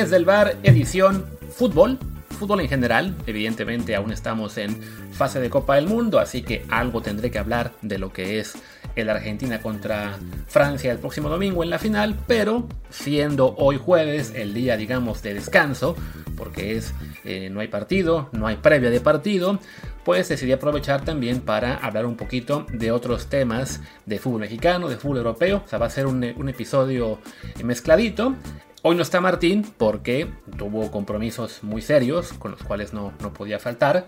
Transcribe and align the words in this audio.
desde 0.00 0.16
el 0.16 0.24
bar 0.24 0.56
edición 0.62 1.26
fútbol, 1.54 1.98
fútbol 2.38 2.60
en 2.60 2.68
general. 2.70 3.14
Evidentemente 3.26 3.94
aún 3.94 4.12
estamos 4.12 4.56
en 4.56 4.80
fase 5.12 5.40
de 5.40 5.50
Copa 5.50 5.74
del 5.74 5.88
Mundo, 5.88 6.18
así 6.18 6.40
que 6.40 6.64
algo 6.70 7.02
tendré 7.02 7.30
que 7.30 7.38
hablar 7.38 7.72
de 7.82 7.98
lo 7.98 8.10
que 8.10 8.38
es 8.38 8.54
el 8.96 9.10
Argentina 9.10 9.60
contra 9.60 10.18
Francia 10.46 10.90
el 10.90 10.98
próximo 10.98 11.28
domingo 11.28 11.62
en 11.62 11.68
la 11.68 11.78
final, 11.78 12.16
pero 12.26 12.66
siendo 12.88 13.54
hoy 13.58 13.76
jueves 13.76 14.32
el 14.34 14.54
día 14.54 14.78
digamos 14.78 15.22
de 15.22 15.34
descanso, 15.34 15.94
porque 16.34 16.78
es 16.78 16.94
eh, 17.24 17.50
no 17.50 17.60
hay 17.60 17.68
partido, 17.68 18.30
no 18.32 18.46
hay 18.46 18.56
previa 18.56 18.88
de 18.88 19.00
partido, 19.02 19.58
pues 20.02 20.30
decidí 20.30 20.52
aprovechar 20.52 21.04
también 21.04 21.42
para 21.42 21.76
hablar 21.76 22.06
un 22.06 22.16
poquito 22.16 22.66
de 22.72 22.90
otros 22.90 23.26
temas 23.26 23.82
de 24.06 24.18
fútbol 24.18 24.40
mexicano, 24.40 24.88
de 24.88 24.96
fútbol 24.96 25.18
europeo. 25.18 25.62
O 25.62 25.68
sea, 25.68 25.78
va 25.78 25.86
a 25.86 25.90
ser 25.90 26.06
un, 26.06 26.24
un 26.36 26.48
episodio 26.48 27.18
mezcladito. 27.62 28.34
Hoy 28.82 28.96
no 28.96 29.02
está 29.02 29.20
Martín 29.20 29.70
porque 29.76 30.26
tuvo 30.56 30.90
compromisos 30.90 31.62
muy 31.62 31.82
serios 31.82 32.32
con 32.32 32.52
los 32.52 32.62
cuales 32.62 32.94
no, 32.94 33.12
no 33.20 33.34
podía 33.34 33.58
faltar, 33.58 34.06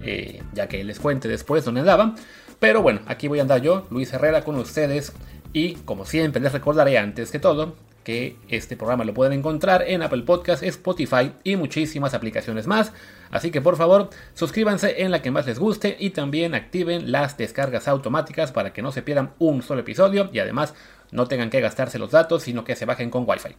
eh, 0.00 0.40
ya 0.52 0.68
que 0.68 0.84
les 0.84 1.00
cuente 1.00 1.26
después 1.26 1.64
dónde 1.64 1.80
andaba. 1.80 2.14
Pero 2.60 2.82
bueno, 2.82 3.00
aquí 3.06 3.26
voy 3.26 3.40
a 3.40 3.42
andar 3.42 3.62
yo, 3.62 3.84
Luis 3.90 4.12
Herrera, 4.12 4.44
con 4.44 4.54
ustedes 4.54 5.12
y 5.52 5.74
como 5.74 6.04
siempre 6.04 6.40
les 6.40 6.52
recordaré 6.52 6.98
antes 6.98 7.32
que 7.32 7.40
todo 7.40 7.74
que 8.04 8.36
este 8.48 8.76
programa 8.76 9.04
lo 9.04 9.12
pueden 9.12 9.32
encontrar 9.32 9.82
en 9.88 10.02
Apple 10.02 10.22
Podcasts, 10.22 10.64
Spotify 10.64 11.32
y 11.42 11.56
muchísimas 11.56 12.14
aplicaciones 12.14 12.68
más. 12.68 12.92
Así 13.32 13.50
que 13.50 13.60
por 13.60 13.76
favor, 13.76 14.10
suscríbanse 14.34 15.02
en 15.02 15.10
la 15.10 15.20
que 15.20 15.32
más 15.32 15.46
les 15.46 15.58
guste 15.58 15.96
y 15.98 16.10
también 16.10 16.54
activen 16.54 17.10
las 17.10 17.36
descargas 17.36 17.88
automáticas 17.88 18.52
para 18.52 18.72
que 18.72 18.82
no 18.82 18.92
se 18.92 19.02
pierdan 19.02 19.32
un 19.40 19.62
solo 19.62 19.80
episodio 19.80 20.30
y 20.32 20.38
además 20.38 20.74
no 21.10 21.26
tengan 21.26 21.50
que 21.50 21.60
gastarse 21.60 21.98
los 21.98 22.12
datos, 22.12 22.44
sino 22.44 22.62
que 22.62 22.76
se 22.76 22.86
bajen 22.86 23.10
con 23.10 23.24
Wi-Fi. 23.26 23.56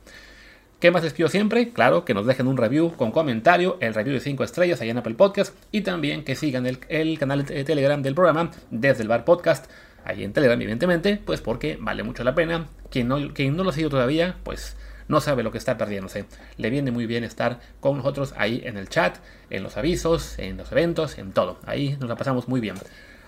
¿Qué 0.84 0.92
más 0.92 1.02
les 1.02 1.14
pido 1.14 1.30
siempre? 1.30 1.70
Claro, 1.70 2.03
que 2.03 2.14
nos 2.14 2.26
dejen 2.26 2.45
un 2.45 2.58
review 2.58 2.94
con 2.98 3.12
comentario, 3.12 3.78
el 3.80 3.94
review 3.94 4.16
de 4.16 4.20
5 4.20 4.44
estrellas 4.44 4.81
allá 4.81 4.92
en 4.92 4.98
Apple 4.98 5.14
Podcast 5.14 5.56
y 5.72 5.80
también 5.80 6.26
que 6.26 6.36
sigan 6.36 6.66
el, 6.66 6.80
el 6.89 7.17
canal 7.17 7.45
de 7.45 7.64
Telegram 7.64 8.02
del 8.02 8.14
programa 8.14 8.52
desde 8.70 9.04
el 9.04 9.08
Bar 9.08 9.23
Podcast 9.23 9.72
ahí 10.04 10.26
en 10.26 10.34
Telegram, 10.34 10.61
evidentemente, 10.61 11.22
pues 11.26 11.39
porque 11.39 11.78
vale 11.80 12.04
mucho 12.04 12.26
la 12.26 12.36
pena. 12.36 12.67
Quien 12.92 13.08
no, 13.08 13.17
no 13.17 13.64
lo 13.64 13.70
ha 13.70 13.72
seguido 13.72 13.92
todavía, 13.92 14.36
pues 14.44 14.76
no 15.08 15.22
sabe 15.22 15.42
lo 15.42 15.54
que 15.54 15.58
está 15.58 15.78
perdiéndose. 15.78 16.26
Le 16.58 16.70
viene 16.70 16.92
muy 16.92 17.06
bien 17.06 17.23
estar 17.23 17.61
con 17.80 17.95
nosotros 17.95 18.34
ahí 18.36 18.61
en 18.66 18.76
el 18.76 18.89
chat, 18.89 19.20
en 19.50 19.64
los 19.64 19.78
avisos, 19.78 20.38
en 20.38 20.58
los 20.58 20.70
eventos, 20.73 21.17
en 21.17 21.31
todo. 21.31 21.59
Ahí 21.66 21.95
nos 22.02 22.09
la 22.09 22.17
pasamos 22.17 22.50
muy 22.50 22.59
bien. 22.59 22.76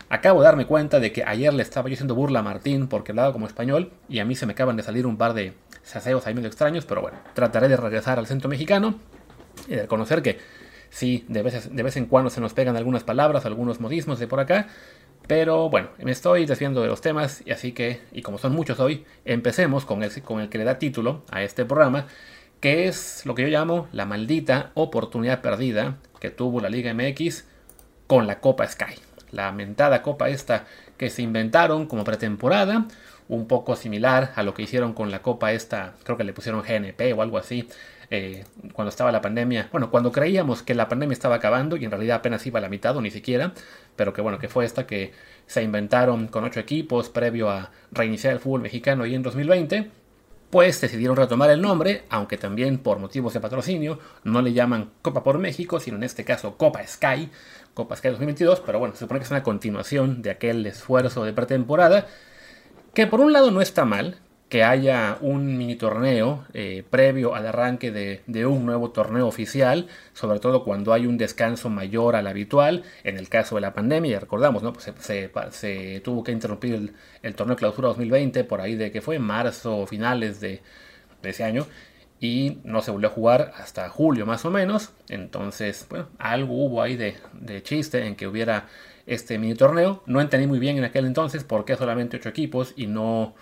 Acabo 0.10 0.42
de 0.42 0.46
darme 0.46 0.66
cuenta 0.66 1.00
de 1.00 1.14
que 1.14 1.24
ayer 1.24 1.54
le 1.54 1.64
estaba 1.64 1.88
yo 1.88 1.94
haciendo 1.94 2.16
burla 2.16 2.40
a 2.40 2.44
Martín 2.44 2.88
porque 2.88 3.14
hablaba 3.14 3.32
como 3.32 3.48
español 3.48 3.92
y 4.08 4.20
a 4.20 4.26
mí 4.26 4.36
se 4.36 4.46
me 4.46 4.52
acaban 4.52 4.76
de 4.76 4.84
salir 4.84 5.08
un 5.08 5.18
par 5.18 5.34
de 5.34 5.54
saseos 5.86 6.28
ahí 6.28 6.34
medio 6.34 6.48
extraños, 6.48 6.86
pero 6.86 7.02
bueno, 7.02 7.18
trataré 7.34 7.70
de 7.70 7.78
regresar 7.78 8.20
al 8.20 8.28
centro 8.28 8.50
mexicano 8.50 8.96
y 9.68 9.76
de 9.76 9.84
reconocer 9.84 10.22
que 10.22 10.40
sí, 10.90 11.26
de, 11.30 11.42
veces, 11.42 11.74
de 11.74 11.84
vez 11.84 11.96
en 11.96 12.08
cuando 12.08 12.30
se 12.30 12.42
nos 12.42 12.54
pegan 12.54 12.76
algunas 12.76 13.04
palabras, 13.04 13.46
algunos 13.46 13.80
modismos 13.80 14.20
de 14.20 14.28
por 14.28 14.40
acá, 14.40 14.68
pero 15.28 15.70
bueno, 15.70 15.90
me 15.98 16.12
estoy 16.12 16.46
desviando 16.46 16.82
de 16.82 16.88
los 16.88 17.02
temas 17.02 17.42
y 17.46 17.52
así 17.52 17.72
que, 17.72 18.02
y 18.12 18.22
como 18.22 18.38
son 18.38 18.54
muchos 18.54 18.80
hoy, 18.80 19.06
empecemos 19.24 19.86
con 19.86 20.04
el, 20.04 20.22
con 20.22 20.42
el 20.42 20.50
que 20.50 20.58
le 20.58 20.64
da 20.64 20.78
título 20.78 21.24
a 21.32 21.44
este 21.44 21.66
programa, 21.66 22.08
que 22.60 22.88
es 22.88 23.26
lo 23.26 23.36
que 23.36 23.44
yo 23.44 23.48
llamo 23.48 23.88
la 23.92 24.06
maldita 24.06 24.72
oportunidad 24.74 25.42
perdida 25.42 25.98
que 26.20 26.30
tuvo 26.30 26.62
la 26.62 26.70
Liga 26.70 26.94
MX 26.94 27.46
con 28.08 28.28
la 28.28 28.40
Copa 28.40 28.68
Sky. 28.68 28.96
La 29.32 29.52
mentada 29.52 30.02
Copa 30.02 30.30
esta 30.30 30.66
que 30.98 31.10
se 31.10 31.22
inventaron 31.22 31.88
como 31.88 32.04
pretemporada, 32.04 32.88
un 33.28 33.48
poco 33.48 33.76
similar 33.76 34.34
a 34.36 34.44
lo 34.44 34.54
que 34.54 34.64
hicieron 34.64 34.94
con 34.94 35.12
la 35.12 35.22
Copa 35.22 35.52
esta, 35.52 35.94
creo 36.04 36.18
que 36.18 36.24
le 36.24 36.34
pusieron 36.34 36.62
GNP 36.62 37.14
o 37.14 37.22
algo 37.22 37.38
así, 37.38 37.68
eh, 38.12 38.44
cuando 38.74 38.90
estaba 38.90 39.12
la 39.12 39.22
pandemia, 39.22 39.70
bueno, 39.72 39.90
cuando 39.90 40.12
creíamos 40.12 40.62
que 40.62 40.76
la 40.76 40.88
pandemia 40.88 41.14
estaba 41.14 41.36
acabando 41.36 41.76
y 41.76 41.86
en 41.86 41.92
realidad 41.92 42.18
apenas 42.18 42.46
iba 42.46 42.60
a 42.60 42.62
la 42.62 42.70
mitad 42.70 42.96
o 42.96 43.02
ni 43.02 43.10
siquiera, 43.10 43.54
pero 43.96 44.14
que 44.14 44.22
bueno, 44.22 44.38
que 44.38 44.48
fue 44.48 44.66
esta 44.66 44.86
que 44.86 45.12
se 45.48 45.64
inventaron 45.64 46.28
con 46.28 46.44
ocho 46.44 46.60
equipos 46.60 47.10
previo 47.10 47.50
a 47.50 47.72
reiniciar 47.92 48.34
el 48.34 48.40
fútbol 48.40 48.62
mexicano 48.62 49.06
y 49.06 49.16
en 49.16 49.24
2020, 49.24 49.90
pues 50.52 50.80
decidieron 50.80 51.18
retomar 51.18 51.50
el 51.50 51.62
nombre, 51.62 52.04
aunque 52.10 52.38
también 52.38 52.78
por 52.78 53.00
motivos 53.00 53.34
de 53.34 53.40
patrocinio 53.40 54.00
no 54.24 54.42
le 54.42 54.54
llaman 54.54 54.92
Copa 55.02 55.24
por 55.24 55.40
México, 55.40 55.80
sino 55.80 55.98
en 55.98 56.04
este 56.04 56.24
caso 56.24 56.58
Copa 56.58 56.86
Sky, 56.86 57.30
Copa 57.74 57.96
Sky 57.96 58.10
2022, 58.10 58.62
pero 58.62 58.80
bueno, 58.80 58.94
se 58.94 59.02
supone 59.02 59.20
que 59.20 59.26
es 59.26 59.32
una 59.32 59.44
continuación 59.44 60.22
de 60.22 60.30
aquel 60.30 60.66
esfuerzo 60.66 61.26
de 61.26 61.34
pretemporada, 61.34 62.08
que 62.96 63.06
por 63.08 63.20
un 63.20 63.34
lado 63.34 63.52
no 63.52 63.62
está 63.62 63.86
mal, 63.86 64.18
que 64.50 64.64
haya 64.64 65.18
un 65.20 65.58
mini 65.58 65.76
torneo 65.76 66.46
eh, 66.54 66.84
previo 66.90 67.36
al 67.36 67.46
arranque 67.46 67.92
de, 67.92 68.46
un 68.46 68.66
nuevo 68.66 68.92
torneo 68.92 69.28
oficial, 69.28 69.88
sobre 70.14 70.40
todo 70.40 70.64
cuando 70.64 70.94
hay 70.94 71.06
un 71.06 71.18
descanso 71.18 71.70
mayor 71.70 72.16
al 72.16 72.26
habitual, 72.26 72.84
en 73.04 73.18
el 73.18 73.28
caso 73.28 73.56
de 73.56 73.62
la 73.62 73.74
pandemia, 73.74 74.20
recordamos, 74.20 74.64
¿no? 74.64 74.72
Pues 74.72 74.92
se, 75.00 76.00
tuvo 76.04 76.24
que 76.24 76.32
interrumpir 76.32 76.94
el, 77.22 77.36
torneo 77.36 77.58
clausura 77.58 77.90
2020 77.90 78.46
por 78.46 78.62
ahí 78.62 78.76
de 78.76 78.92
que 78.92 79.02
fue 79.02 79.18
en 79.18 79.24
marzo 79.24 79.78
o 79.78 79.88
finales 79.88 80.40
de, 80.40 80.62
ese 81.24 81.44
año 81.44 81.66
y 82.22 82.60
no 82.64 82.82
se 82.82 82.92
volvió 82.92 83.10
a 83.10 83.12
jugar 83.12 83.52
hasta 83.58 83.90
julio 83.90 84.26
más 84.26 84.46
o 84.46 84.52
menos, 84.52 84.94
entonces, 85.10 85.86
bueno, 85.90 86.08
algo 86.18 86.54
hubo 86.66 86.82
ahí 86.82 86.96
de 86.96 87.64
chiste 87.64 88.06
en 88.06 88.16
que 88.16 88.28
hubiera 88.28 88.68
este 89.06 89.38
mini 89.38 89.56
torneo, 89.56 90.04
no 90.06 90.22
entendí 90.22 90.48
muy 90.48 90.60
bien 90.60 90.78
en 90.78 90.84
aquel 90.84 91.06
entonces 91.06 91.44
por 91.44 91.66
qué 91.66 91.76
solamente 91.76 92.18
ocho 92.18 92.30
equipos 92.30 92.74
y 92.76 92.88
no 92.88 93.36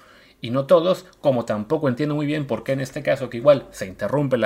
y 0.44 0.50
no 0.50 0.66
todos, 0.66 1.06
como 1.22 1.46
tampoco 1.46 1.88
entiendo 1.88 2.16
muy 2.16 2.26
bien 2.26 2.48
por 2.48 2.66
qué 2.66 2.74
en 2.74 2.82
este 2.82 3.02
caso 3.02 3.30
que 3.30 3.38
igual 3.38 3.66
se 3.72 3.86
interrumpe 3.86 4.36
el, 4.36 4.44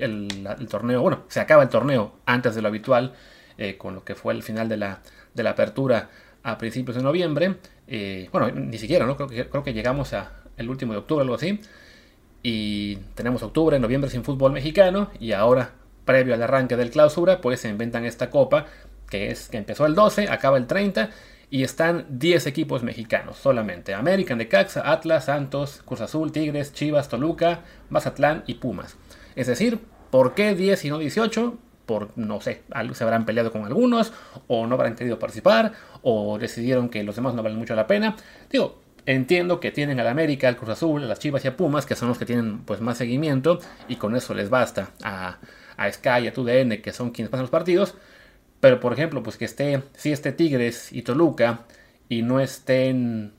el, 0.00 0.68
torneo, 0.68 1.02
bueno, 1.02 1.24
se 1.26 1.40
acaba 1.40 1.64
el 1.64 1.68
torneo 1.68 2.12
antes 2.26 2.54
de 2.54 2.62
lo 2.62 2.68
habitual, 2.68 3.14
eh, 3.58 3.76
con 3.76 3.96
lo 3.96 4.04
que 4.04 4.14
fue 4.14 4.34
el 4.34 4.44
final 4.44 4.68
de 4.68 4.76
la, 4.76 5.02
de 5.34 5.42
la 5.42 5.50
apertura 5.50 6.10
a 6.44 6.58
principios 6.58 6.96
de 6.96 7.02
noviembre, 7.02 7.56
eh, 7.88 8.28
bueno, 8.30 8.52
ni 8.52 8.78
siquiera, 8.78 9.04
¿no? 9.04 9.16
Creo 9.16 9.28
que, 9.28 9.48
creo 9.48 9.64
que 9.64 9.74
llegamos 9.74 10.12
a 10.12 10.30
el 10.56 10.70
último 10.70 10.92
de 10.92 11.00
octubre, 11.00 11.22
algo 11.22 11.34
así, 11.34 11.58
y 12.44 12.94
tenemos 13.16 13.42
octubre, 13.42 13.80
noviembre 13.80 14.10
sin 14.10 14.22
fútbol 14.22 14.52
mexicano, 14.52 15.10
y 15.18 15.32
ahora, 15.32 15.72
previo 16.04 16.34
al 16.34 16.42
arranque 16.44 16.76
del 16.76 16.90
clausura, 16.90 17.40
pues 17.40 17.58
se 17.58 17.68
inventan 17.68 18.04
esta 18.04 18.30
copa, 18.30 18.66
que 19.12 19.30
es 19.30 19.50
que 19.50 19.58
empezó 19.58 19.84
el 19.84 19.94
12, 19.94 20.30
acaba 20.30 20.56
el 20.56 20.66
30, 20.66 21.10
y 21.50 21.64
están 21.64 22.06
10 22.08 22.46
equipos 22.46 22.82
mexicanos 22.82 23.36
solamente. 23.36 23.92
American, 23.92 24.38
Necaxa, 24.38 24.90
Atlas, 24.90 25.26
Santos, 25.26 25.82
Cruz 25.84 26.00
Azul, 26.00 26.32
Tigres, 26.32 26.72
Chivas, 26.72 27.10
Toluca, 27.10 27.60
Mazatlán 27.90 28.42
y 28.46 28.54
Pumas. 28.54 28.96
Es 29.36 29.48
decir, 29.48 29.80
¿por 30.10 30.32
qué 30.32 30.54
10 30.54 30.86
y 30.86 30.88
no 30.88 30.96
18? 30.96 31.58
Por, 31.84 32.16
no 32.16 32.40
sé, 32.40 32.62
se 32.94 33.04
habrán 33.04 33.26
peleado 33.26 33.52
con 33.52 33.66
algunos, 33.66 34.14
o 34.46 34.66
no 34.66 34.76
habrán 34.76 34.94
querido 34.94 35.18
participar, 35.18 35.72
o 36.00 36.38
decidieron 36.38 36.88
que 36.88 37.02
los 37.02 37.14
demás 37.14 37.34
no 37.34 37.42
valen 37.42 37.58
mucho 37.58 37.74
la 37.74 37.86
pena. 37.86 38.16
Digo, 38.48 38.80
entiendo 39.04 39.60
que 39.60 39.72
tienen 39.72 40.00
al 40.00 40.08
América, 40.08 40.48
al 40.48 40.56
Cruz 40.56 40.70
Azul, 40.70 41.02
a 41.02 41.06
las 41.06 41.18
Chivas 41.18 41.44
y 41.44 41.48
a 41.48 41.56
Pumas, 41.58 41.84
que 41.84 41.96
son 41.96 42.08
los 42.08 42.16
que 42.16 42.24
tienen 42.24 42.60
pues 42.60 42.80
más 42.80 42.96
seguimiento, 42.96 43.58
y 43.88 43.96
con 43.96 44.16
eso 44.16 44.32
les 44.32 44.48
basta 44.48 44.92
a, 45.02 45.36
a 45.76 45.92
Sky, 45.92 46.28
a 46.28 46.32
TUDN, 46.32 46.80
que 46.80 46.94
son 46.94 47.10
quienes 47.10 47.28
pasan 47.28 47.42
los 47.42 47.50
partidos. 47.50 47.94
Pero 48.62 48.78
por 48.78 48.92
ejemplo, 48.92 49.24
pues 49.24 49.36
que 49.36 49.44
esté, 49.44 49.82
si 49.96 50.12
esté 50.12 50.30
Tigres 50.30 50.92
y 50.92 51.02
Toluca 51.02 51.64
y 52.08 52.22
no 52.22 52.38
estén, 52.38 53.32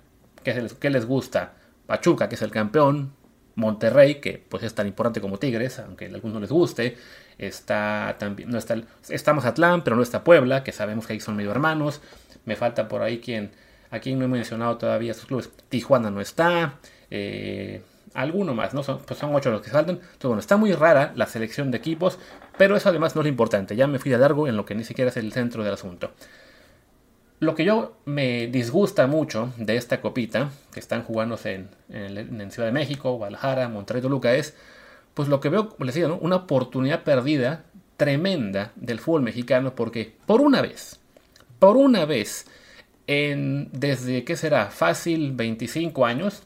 ¿qué 0.44 0.54
les, 0.54 0.84
les 0.84 1.06
gusta? 1.06 1.54
Pachuca, 1.86 2.28
que 2.28 2.36
es 2.36 2.42
el 2.42 2.52
campeón, 2.52 3.14
Monterrey, 3.56 4.16
que 4.16 4.44
pues 4.50 4.64
es 4.64 4.76
tan 4.76 4.86
importante 4.86 5.22
como 5.22 5.40
Tigres, 5.40 5.80
aunque 5.80 6.08
a 6.08 6.10
algunos 6.10 6.34
no 6.34 6.40
les 6.42 6.52
guste, 6.52 6.98
está 7.38 8.18
también, 8.20 8.50
no 8.50 8.58
está, 8.58 8.76
está 9.08 9.34
Mazatlán, 9.34 9.86
pero 9.86 9.96
no 9.96 10.02
está 10.02 10.26
Puebla, 10.26 10.62
que 10.62 10.74
sabemos 10.74 11.08
que 11.08 11.14
ahí 11.14 11.22
son 11.22 11.38
medio 11.38 11.52
hermanos, 11.52 12.02
me 12.44 12.58
falta 12.58 12.90
por 12.90 13.02
ahí 13.02 13.20
quien, 13.20 13.52
aquí 13.92 14.16
no 14.16 14.26
he 14.26 14.28
mencionado 14.28 14.78
todavía 14.78 15.12
estos 15.12 15.28
clubes, 15.28 15.50
Tijuana 15.70 16.12
no 16.12 16.20
está, 16.20 16.80
eh, 17.10 17.82
alguno 18.14 18.54
más, 18.54 18.74
¿no? 18.74 18.84
Son, 18.84 19.00
pues 19.00 19.20
son 19.20 19.34
ocho 19.36 19.52
los 19.52 19.62
que 19.62 19.70
faltan. 19.70 19.96
Entonces, 19.96 20.24
bueno, 20.24 20.40
está 20.40 20.58
muy 20.58 20.74
rara 20.74 21.14
la 21.16 21.26
selección 21.26 21.72
de 21.72 21.78
equipos, 21.78 22.20
pero 22.58 22.76
eso 22.76 22.90
además 22.90 23.16
no 23.16 23.22
es 23.22 23.26
lo 23.26 23.30
importante. 23.30 23.76
Ya 23.76 23.88
me 23.88 24.00
fui 24.00 24.14
a 24.14 24.18
largo 24.18 24.48
en 24.48 24.58
lo 24.58 24.66
que 24.66 24.76
ni 24.76 24.84
siquiera 24.84 25.10
es 25.10 25.18
el 25.18 25.32
centro 25.34 25.64
del 25.64 25.74
asunto. 25.74 26.12
Lo 27.40 27.56
que 27.56 27.66
yo 27.66 27.98
me 28.06 28.48
disgusta 28.48 29.06
mucho 29.06 29.52
de 29.58 29.76
esta 29.76 30.00
copita, 30.00 30.50
que 30.74 30.80
están 30.80 31.04
jugándose 31.04 31.66
en, 31.90 32.52
Ciudad 32.52 32.68
de 32.68 32.72
México, 32.72 33.18
Guadalajara, 33.18 33.68
Monterrey, 33.68 34.02
Toluca, 34.02 34.34
es, 34.34 34.56
pues 35.14 35.28
lo 35.28 35.42
que 35.42 35.50
veo, 35.50 35.70
como 35.70 35.86
les 35.86 35.96
decía, 35.96 36.12
una 36.14 36.38
oportunidad 36.38 37.04
perdida 37.04 37.66
tremenda 37.98 38.72
del 38.76 39.00
fútbol 39.00 39.24
mexicano, 39.24 39.76
porque 39.76 40.16
por 40.26 40.40
una 40.40 40.62
vez, 40.62 41.00
por 41.60 41.76
una 41.76 42.06
vez, 42.06 42.48
en, 43.08 43.70
desde, 43.74 44.24
¿qué 44.24 44.38
será? 44.38 44.68
Fácil 44.68 45.34
25 45.34 46.06
años, 46.06 46.44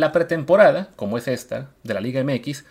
la 0.00 0.12
pretemporada, 0.12 0.90
como 0.96 1.18
es 1.18 1.28
esta, 1.28 1.70
de 1.82 1.94
la 1.94 2.00
Liga 2.00 2.22
MX, 2.22 2.64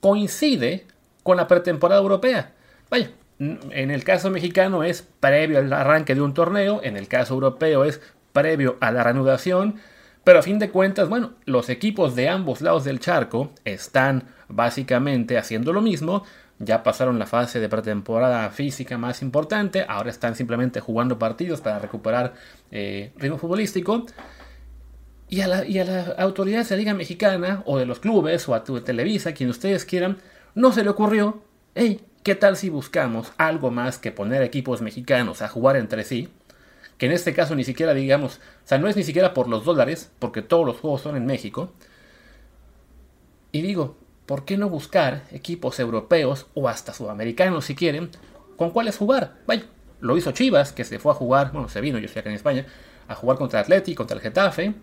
coincide 0.00 0.86
con 1.22 1.36
la 1.36 1.46
pretemporada 1.46 2.00
europea. 2.00 2.52
Vaya, 2.90 3.10
en 3.38 3.90
el 3.90 4.04
caso 4.04 4.30
mexicano 4.30 4.82
es 4.82 5.02
previo 5.20 5.58
al 5.58 5.72
arranque 5.72 6.14
de 6.14 6.22
un 6.22 6.34
torneo, 6.34 6.80
en 6.82 6.96
el 6.96 7.06
caso 7.08 7.34
europeo 7.34 7.84
es 7.84 8.00
previo 8.32 8.76
a 8.80 8.90
la 8.90 9.02
reanudación, 9.02 9.76
Pero 10.24 10.40
a 10.40 10.42
fin 10.42 10.58
de 10.58 10.68
cuentas, 10.68 11.08
bueno, 11.08 11.32
los 11.46 11.70
equipos 11.70 12.14
de 12.14 12.28
ambos 12.28 12.60
lados 12.60 12.84
del 12.84 13.00
charco 13.00 13.50
están 13.64 14.24
básicamente 14.48 15.38
haciendo 15.38 15.72
lo 15.72 15.80
mismo. 15.80 16.22
Ya 16.58 16.82
pasaron 16.82 17.18
la 17.18 17.24
fase 17.24 17.60
de 17.60 17.68
pretemporada 17.70 18.50
física 18.50 18.98
más 18.98 19.22
importante, 19.22 19.86
ahora 19.88 20.10
están 20.10 20.34
simplemente 20.34 20.80
jugando 20.80 21.18
partidos 21.18 21.62
para 21.62 21.78
recuperar 21.78 22.34
eh, 22.70 23.12
ritmo 23.16 23.38
futbolístico. 23.38 24.04
Y 25.30 25.42
a, 25.42 25.48
la, 25.48 25.66
y 25.66 25.78
a 25.78 25.84
las 25.84 26.18
autoridades 26.18 26.68
de 26.68 26.76
la 26.76 26.80
Liga 26.80 26.94
Mexicana, 26.94 27.62
o 27.66 27.78
de 27.78 27.84
los 27.84 28.00
clubes, 28.00 28.48
o 28.48 28.54
a 28.54 28.64
tu 28.64 28.80
Televisa, 28.80 29.34
quien 29.34 29.50
ustedes 29.50 29.84
quieran, 29.84 30.18
no 30.54 30.72
se 30.72 30.82
le 30.82 30.90
ocurrió, 30.90 31.42
hey, 31.74 32.00
¿qué 32.22 32.34
tal 32.34 32.56
si 32.56 32.70
buscamos 32.70 33.32
algo 33.36 33.70
más 33.70 33.98
que 33.98 34.10
poner 34.10 34.42
equipos 34.42 34.80
mexicanos 34.80 35.42
a 35.42 35.48
jugar 35.48 35.76
entre 35.76 36.04
sí? 36.04 36.28
Que 36.96 37.06
en 37.06 37.12
este 37.12 37.34
caso 37.34 37.54
ni 37.54 37.64
siquiera 37.64 37.94
digamos, 37.94 38.36
o 38.36 38.68
sea, 38.68 38.78
no 38.78 38.88
es 38.88 38.96
ni 38.96 39.02
siquiera 39.02 39.34
por 39.34 39.48
los 39.48 39.64
dólares, 39.64 40.10
porque 40.18 40.42
todos 40.42 40.66
los 40.66 40.78
juegos 40.78 41.02
son 41.02 41.16
en 41.16 41.26
México. 41.26 41.72
Y 43.52 43.60
digo, 43.60 43.96
¿por 44.26 44.44
qué 44.44 44.56
no 44.56 44.68
buscar 44.68 45.24
equipos 45.30 45.78
europeos 45.78 46.46
o 46.54 46.68
hasta 46.68 46.92
sudamericanos 46.94 47.66
si 47.66 47.74
quieren, 47.74 48.10
con 48.56 48.70
cuáles 48.70 48.96
jugar? 48.96 49.36
Vaya, 49.46 49.64
lo 50.00 50.16
hizo 50.16 50.32
Chivas, 50.32 50.72
que 50.72 50.84
se 50.84 50.98
fue 50.98 51.12
a 51.12 51.14
jugar, 51.14 51.52
bueno, 51.52 51.68
se 51.68 51.80
vino, 51.80 51.98
yo 51.98 52.06
estoy 52.06 52.20
acá 52.20 52.30
en 52.30 52.36
España, 52.36 52.66
a 53.06 53.14
jugar 53.14 53.38
contra 53.38 53.60
Atleti, 53.60 53.94
contra 53.94 54.16
el 54.16 54.22
Getafe. 54.22 54.74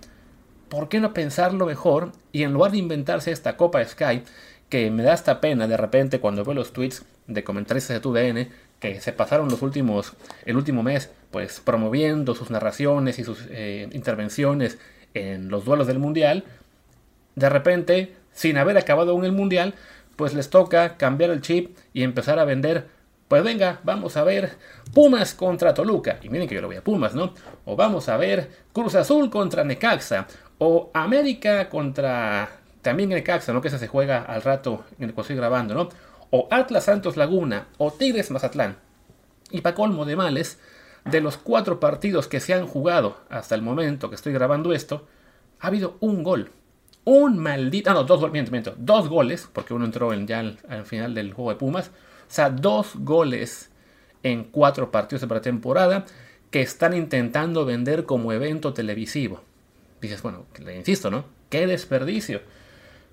¿Por 0.70 0.90
qué 0.90 1.00
no 1.00 1.14
pensarlo 1.14 1.66
mejor 1.66 2.12
y 2.32 2.44
en 2.44 2.54
lugar 2.54 2.72
de 2.72 2.78
inventarse 2.78 3.32
esta 3.32 3.58
Copa 3.58 3.84
Sky, 3.86 4.24
que 4.70 4.90
me 4.92 5.04
da 5.04 5.14
esta 5.14 5.42
pena 5.42 5.68
de 5.68 5.78
repente 5.78 6.20
cuando 6.20 6.44
veo 6.44 6.56
los 6.56 6.74
tweets 6.74 7.06
de 7.28 7.44
comentaristas 7.44 7.96
de 7.96 8.02
TUDN 8.02 8.50
que 8.80 9.00
se 9.00 9.14
pasaron 9.14 9.50
los 9.50 9.62
últimos, 9.62 10.14
el 10.46 10.58
último 10.58 10.84
mes, 10.84 11.10
pues 11.32 11.60
promoviendo 11.60 12.36
sus 12.36 12.50
narraciones 12.50 13.20
y 13.20 13.24
sus 13.24 13.46
eh, 13.50 13.88
intervenciones 13.94 14.78
en 15.14 15.50
los 15.50 15.66
duelos 15.66 15.88
del 15.88 16.00
Mundial, 16.00 16.44
de 17.36 17.50
repente, 17.50 18.14
sin 18.32 18.58
haber 18.58 18.78
acabado 18.78 19.12
aún 19.12 19.26
el 19.26 19.32
Mundial, 19.32 19.74
pues 20.16 20.34
les 20.34 20.50
toca 20.50 20.98
cambiar 20.98 21.30
el 21.32 21.42
chip 21.42 21.78
y 21.94 22.04
empezar 22.04 22.40
a 22.40 22.46
vender. 22.46 22.88
Pues 23.28 23.44
venga, 23.44 23.80
vamos 23.84 24.18
a 24.18 24.24
ver 24.24 24.58
Pumas 24.94 25.34
contra 25.34 25.74
Toluca. 25.74 26.20
Y 26.22 26.30
miren 26.30 26.48
que 26.48 26.56
yo 26.56 26.62
lo 26.62 26.68
voy 26.68 26.78
a 26.78 26.84
Pumas, 26.84 27.16
¿no? 27.16 27.34
O 27.66 27.76
vamos 27.76 28.08
a 28.10 28.18
ver 28.18 28.50
Cruz 28.72 28.96
Azul 28.96 29.30
contra 29.30 29.64
Necaxa. 29.64 30.28
O 30.60 30.92
América 30.94 31.70
contra 31.70 32.60
también 32.82 33.10
Necaxa, 33.10 33.52
¿no? 33.52 33.62
Que 33.62 33.70
esa 33.70 33.80
se 33.80 33.88
juega 33.88 34.22
al 34.22 34.42
rato 34.42 34.86
en 35.00 35.10
el 35.10 35.16
que 35.16 35.22
estoy 35.22 35.36
grabando, 35.36 35.74
¿no? 35.74 35.90
o 36.32 36.48
Atlas 36.52 36.86
Santos 36.86 37.16
Laguna 37.18 37.68
o 37.78 37.92
Tigres 37.92 38.32
Mazatlán. 38.32 38.78
Y 39.52 39.62
para 39.62 39.76
colmo 39.76 40.06
de 40.06 40.16
males, 40.16 40.60
de 41.06 41.22
los 41.22 41.38
cuatro 41.38 41.80
partidos 41.80 42.28
que 42.28 42.40
se 42.40 42.54
han 42.54 42.68
jugado 42.68 43.18
hasta 43.30 43.56
el 43.56 43.62
momento 43.62 44.10
que 44.10 44.16
estoy 44.16 44.34
grabando 44.34 44.74
esto, 44.74 45.08
ha 45.60 45.68
habido 45.68 45.96
un 46.02 46.24
gol. 46.24 46.52
Un 47.06 47.38
maldito. 47.38 47.92
Ah, 47.92 47.94
no, 47.94 48.04
dos, 48.04 48.32
miento, 48.32 48.74
dos 48.78 49.08
goles, 49.08 49.48
porque 49.54 49.74
uno 49.74 49.86
entró 49.86 50.12
en, 50.12 50.28
ya 50.28 50.40
al, 50.40 50.86
final 50.86 51.14
del 51.14 51.34
juego 51.34 51.52
de 51.52 51.58
Pumas. 51.58 51.92
O 52.28 52.34
sea, 52.34 52.50
dos 52.50 52.94
goles 52.96 53.70
en 54.24 54.44
cuatro 54.44 54.92
partidos 54.92 55.22
de 55.22 55.28
pretemporada 55.28 56.06
que 56.52 56.62
están 56.62 56.96
intentando 56.96 57.66
vender 57.66 58.06
como 58.06 58.34
evento 58.34 58.74
televisivo. 58.74 59.44
Dices, 60.02 60.22
bueno, 60.22 60.46
le 60.64 60.76
insisto, 60.76 61.12
¿no? 61.12 61.26
¡Qué 61.50 61.68
desperdicio! 61.68 62.42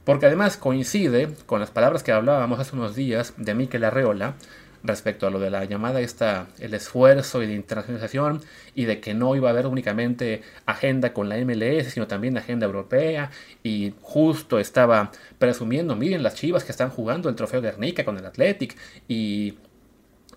Porque 0.05 0.27
además 0.27 0.57
coincide 0.57 1.29
con 1.47 1.61
las 1.61 1.71
palabras 1.71 2.03
que 2.03 2.13
hablábamos 2.13 2.59
hace 2.59 2.75
unos 2.75 2.97
días 2.97 3.35
de 3.37 3.55
Miquel 3.55 3.85
Arreola 3.85 4.35
respecto 4.85 5.27
a 5.27 5.31
lo 5.31 5.39
de 5.39 5.51
la 5.51 5.65
llamada 5.65 6.01
esta, 6.01 6.49
el 6.59 6.75
esfuerzo 6.75 7.43
y 7.43 7.47
de 7.47 7.55
internacionalización 7.55 8.41
y 8.75 8.85
de 8.85 9.01
que 9.01 9.15
no 9.15 9.37
iba 9.37 9.49
a 9.49 9.53
haber 9.53 9.67
únicamente 9.67 10.43
agenda 10.67 11.13
con 11.13 11.29
la 11.29 11.37
MLS, 11.39 11.93
sino 11.93 12.07
también 12.07 12.37
agenda 12.37 12.67
europea 12.67 13.31
y 13.63 13.95
justo 14.01 14.59
estaba 14.59 15.13
presumiendo, 15.39 15.95
miren 15.95 16.23
las 16.23 16.35
chivas 16.35 16.65
que 16.65 16.73
están 16.73 16.91
jugando 16.91 17.29
el 17.29 17.37
trofeo 17.37 17.61
de 17.61 17.71
Guernica 17.71 18.05
con 18.05 18.19
el 18.19 18.27
Athletic 18.27 18.77
y, 19.09 19.55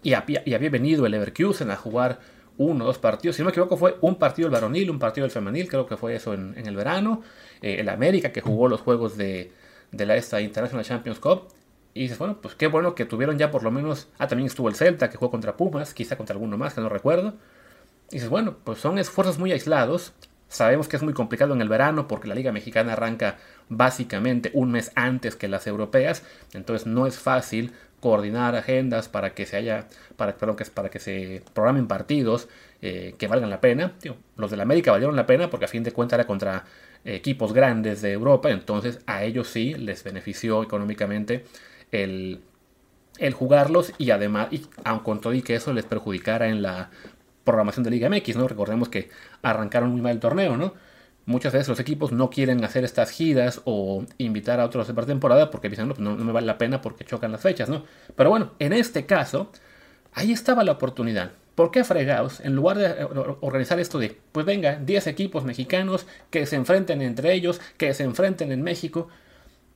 y, 0.03 0.13
había, 0.13 0.69
venido 0.69 1.05
el 1.05 1.11
Leverkusen 1.13 1.71
a 1.71 1.75
jugar 1.75 2.19
uno 2.57 2.85
o 2.85 2.87
dos 2.87 2.99
partidos, 2.99 3.35
si 3.35 3.41
no 3.41 3.47
me 3.47 3.51
equivoco 3.51 3.75
fue 3.75 3.97
un 4.01 4.15
partido 4.15 4.47
del 4.47 4.53
varonil, 4.53 4.89
un 4.89 4.99
partido 4.99 5.25
del 5.25 5.31
femenil, 5.31 5.67
creo 5.67 5.85
que 5.87 5.97
fue 5.97 6.15
eso 6.15 6.33
en, 6.33 6.55
el 6.55 6.75
verano, 6.75 7.21
eh, 7.61 7.77
el 7.79 7.89
América 7.89 8.31
que 8.31 8.41
jugó 8.41 8.67
los 8.67 8.81
juegos 8.81 9.17
de, 9.17 9.51
la 9.91 10.15
esta 10.15 10.39
International 10.39 10.85
Champions 10.85 11.19
Cup. 11.19 11.47
Y 11.95 12.01
dices, 12.01 12.17
bueno, 12.17 12.37
pues 12.41 12.55
qué 12.55 12.67
bueno 12.67 12.93
que 12.93 13.05
tuvieron 13.05 13.37
ya 13.37 13.51
por 13.51 13.63
lo 13.63 13.71
menos. 13.71 14.09
Ah, 14.19 14.27
también 14.27 14.47
estuvo 14.47 14.67
el 14.67 14.75
Celta 14.75 15.09
que 15.09 15.15
jugó 15.15 15.31
contra 15.31 15.55
Pumas, 15.55 15.93
quizá 15.93 16.17
contra 16.17 16.33
alguno 16.33 16.57
más 16.57 16.73
que 16.73 16.81
no 16.81 16.89
recuerdo. 16.89 17.35
Y 18.11 18.15
dices, 18.15 18.29
bueno, 18.29 18.57
pues 18.65 18.79
son 18.79 18.99
esfuerzos 18.99 19.39
muy 19.39 19.53
aislados. 19.53 20.11
Sabemos 20.49 20.89
que 20.89 20.97
es 20.97 21.03
muy 21.03 21.13
complicado 21.13 21.53
en 21.53 21.61
el 21.61 21.69
verano 21.69 22.05
porque 22.05 22.27
la 22.27 22.35
Liga 22.35 22.51
Mexicana 22.51 22.93
arranca 22.93 23.37
básicamente 23.69 24.51
un 24.53 24.71
mes 24.71 24.91
antes 24.95 25.37
que 25.37 25.47
las 25.47 25.67
europeas. 25.67 26.23
Entonces 26.53 26.85
no 26.85 27.07
es 27.07 27.17
fácil 27.17 27.71
coordinar 28.01 28.57
agendas 28.57 29.07
para 29.07 29.33
que 29.33 29.45
se 29.45 29.55
haya, 29.55 29.87
para, 30.17 30.35
perdón, 30.35 30.57
que, 30.57 30.65
para 30.65 30.89
que 30.89 30.99
se 30.99 31.43
programen 31.53 31.87
partidos 31.87 32.49
eh, 32.81 33.15
que 33.17 33.27
valgan 33.27 33.49
la 33.49 33.61
pena. 33.61 33.93
los 34.35 34.51
de 34.51 34.57
la 34.57 34.63
América 34.63 34.91
valieron 34.91 35.15
la 35.15 35.25
pena 35.25 35.49
porque 35.49 35.65
a 35.65 35.69
fin 35.69 35.83
de 35.83 35.93
cuentas 35.93 36.19
era 36.19 36.27
contra 36.27 36.65
equipos 37.05 37.53
grandes 37.53 38.01
de 38.01 38.11
Europa, 38.11 38.49
entonces 38.49 38.99
a 39.05 39.23
ellos 39.23 39.47
sí 39.47 39.75
les 39.75 40.03
benefició 40.03 40.63
económicamente 40.63 41.45
el, 41.91 42.41
jugarlos 43.33 43.93
y 43.97 44.11
además, 44.11 44.49
y 44.51 44.65
aun 44.83 44.99
con 44.99 45.21
todo 45.21 45.33
y 45.33 45.41
que 45.41 45.55
eso 45.55 45.73
les 45.73 45.85
perjudicara 45.85 46.47
en 46.47 46.61
la 46.61 46.89
programación 47.43 47.83
de 47.83 47.91
Liga 47.91 48.09
MX, 48.09 48.35
¿no? 48.35 48.47
Recordemos 48.47 48.89
que 48.89 49.09
arrancaron 49.41 49.91
muy 49.91 50.01
mal 50.01 50.13
el 50.13 50.19
torneo, 50.19 50.57
¿no? 50.57 50.73
Muchas 51.25 51.53
veces 51.53 51.67
los 51.67 51.79
equipos 51.79 52.11
no 52.11 52.29
quieren 52.29 52.63
hacer 52.63 52.83
estas 52.83 53.09
giras 53.09 53.61
o 53.65 54.05
invitar 54.17 54.59
a 54.59 54.65
otros 54.65 54.87
de 54.87 54.93
temporada 55.05 55.49
porque 55.49 55.69
dicen, 55.69 55.87
no, 55.87 55.95
pues 55.95 56.03
no, 56.03 56.15
no 56.15 56.23
me 56.23 56.31
vale 56.31 56.45
la 56.45 56.57
pena 56.57 56.81
porque 56.81 57.03
chocan 57.03 57.31
las 57.31 57.41
fechas, 57.41 57.67
¿no? 57.67 57.83
Pero 58.15 58.29
bueno, 58.29 58.51
en 58.59 58.73
este 58.73 59.05
caso, 59.05 59.51
ahí 60.13 60.31
estaba 60.31 60.63
la 60.63 60.73
oportunidad. 60.73 61.31
¿Por 61.55 61.71
qué 61.71 61.85
fregados, 61.85 62.41
en 62.41 62.53
lugar 62.53 62.77
de 62.77 62.85
eh, 62.87 63.07
organizar 63.39 63.79
esto 63.79 63.97
de, 63.97 64.19
pues 64.33 64.45
venga, 64.45 64.75
10 64.75 65.07
equipos 65.07 65.45
mexicanos 65.45 66.05
que 66.29 66.45
se 66.45 66.57
enfrenten 66.57 67.01
entre 67.01 67.33
ellos, 67.33 67.61
que 67.77 67.93
se 67.93 68.03
enfrenten 68.03 68.51
en 68.51 68.61
México? 68.61 69.07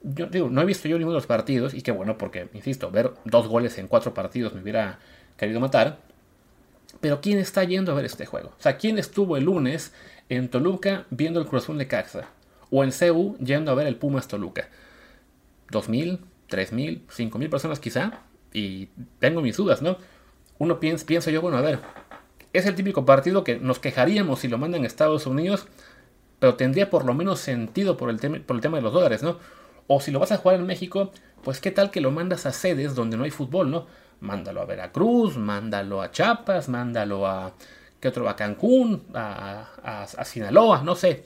Yo 0.02 0.28
digo, 0.28 0.50
no 0.50 0.62
he 0.62 0.66
visto 0.66 0.88
yo 0.88 0.98
ninguno 0.98 1.14
de 1.14 1.18
los 1.18 1.28
partidos, 1.28 1.74
y 1.74 1.82
qué 1.82 1.92
bueno, 1.92 2.18
porque, 2.18 2.50
insisto, 2.54 2.90
ver 2.92 3.12
dos 3.26 3.48
goles 3.48 3.78
en 3.78 3.88
cuatro 3.88 4.14
partidos 4.14 4.54
me 4.54 4.62
hubiera 4.62 5.00
querido 5.38 5.60
matar. 5.60 6.00
Pero 7.02 7.22
¿quién 7.22 7.38
está 7.38 7.64
yendo 7.64 7.92
a 7.92 7.96
ver 7.96 8.06
este 8.06 8.26
juego? 8.26 8.50
O 8.50 8.62
sea, 8.62 8.78
¿quién 8.78 8.98
estuvo 8.98 9.38
el 9.38 9.46
lunes 9.46 9.94
en 10.30 10.50
Toluca 10.50 11.06
viendo 11.10 11.40
el 11.40 11.48
Cruz 11.48 11.68
de 11.68 11.88
Caxa? 11.88 12.30
O 12.72 12.84
en 12.84 12.92
CEU 12.92 13.38
yendo 13.38 13.72
a 13.72 13.76
ver 13.76 13.88
el 13.88 13.96
Pumas 13.96 14.28
Toluca. 14.28 14.70
¿2.000? 15.72 16.20
¿3.000? 16.50 17.02
¿5.000 17.08 17.50
personas 17.50 17.80
quizá? 17.80 18.22
Y 18.54 18.88
tengo 19.20 19.42
mis 19.42 19.58
dudas, 19.58 19.82
¿no? 19.82 19.98
uno 20.60 20.80
piensa, 20.80 21.06
pienso 21.06 21.32
yo, 21.32 21.42
bueno, 21.42 21.58
a 21.58 21.62
ver, 21.62 21.80
es 22.54 22.66
el 22.66 22.76
típico 22.76 23.06
partido 23.06 23.44
que 23.44 23.58
nos 23.58 23.80
quejaríamos 23.80 24.40
si 24.40 24.48
lo 24.48 24.58
mandan 24.58 24.84
a 24.84 24.88
Estados 24.88 25.26
Unidos, 25.26 25.68
pero 26.40 26.56
tendría 26.56 26.90
por 26.90 27.06
lo 27.06 27.14
menos 27.14 27.40
sentido 27.40 27.98
por 27.98 28.10
el, 28.10 28.42
por 28.42 28.56
el 28.56 28.62
tema 28.62 28.78
de 28.78 28.84
los 28.84 28.94
dólares, 28.94 29.24
¿no? 29.24 29.40
O 29.92 30.00
si 30.00 30.12
lo 30.12 30.20
vas 30.20 30.32
a 30.32 30.38
jugar 30.38 30.60
en 30.60 30.68
México, 30.68 31.12
pues 31.44 31.60
qué 31.60 31.72
tal 31.72 31.90
que 31.90 32.00
lo 32.00 32.12
mandas 32.12 32.46
a 32.46 32.52
sedes 32.52 32.94
donde 32.94 33.18
no 33.18 33.24
hay 33.24 33.32
fútbol, 33.32 33.72
¿no? 33.72 33.88
Mándalo 34.20 34.62
a 34.62 34.66
Veracruz, 34.66 35.36
mándalo 35.36 36.04
a 36.04 36.12
Chiapas, 36.12 36.70
mándalo 36.70 37.26
a, 37.26 37.54
¿qué 38.00 38.10
otro? 38.10 38.30
A 38.30 38.36
Cancún, 38.36 39.04
a, 39.16 40.06
a, 40.16 40.26
Sinaloa, 40.26 40.84
no 40.84 40.96
sé. 40.96 41.26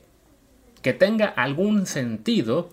Que 0.81 0.93
tenga 0.93 1.27
algún 1.27 1.85
sentido 1.87 2.69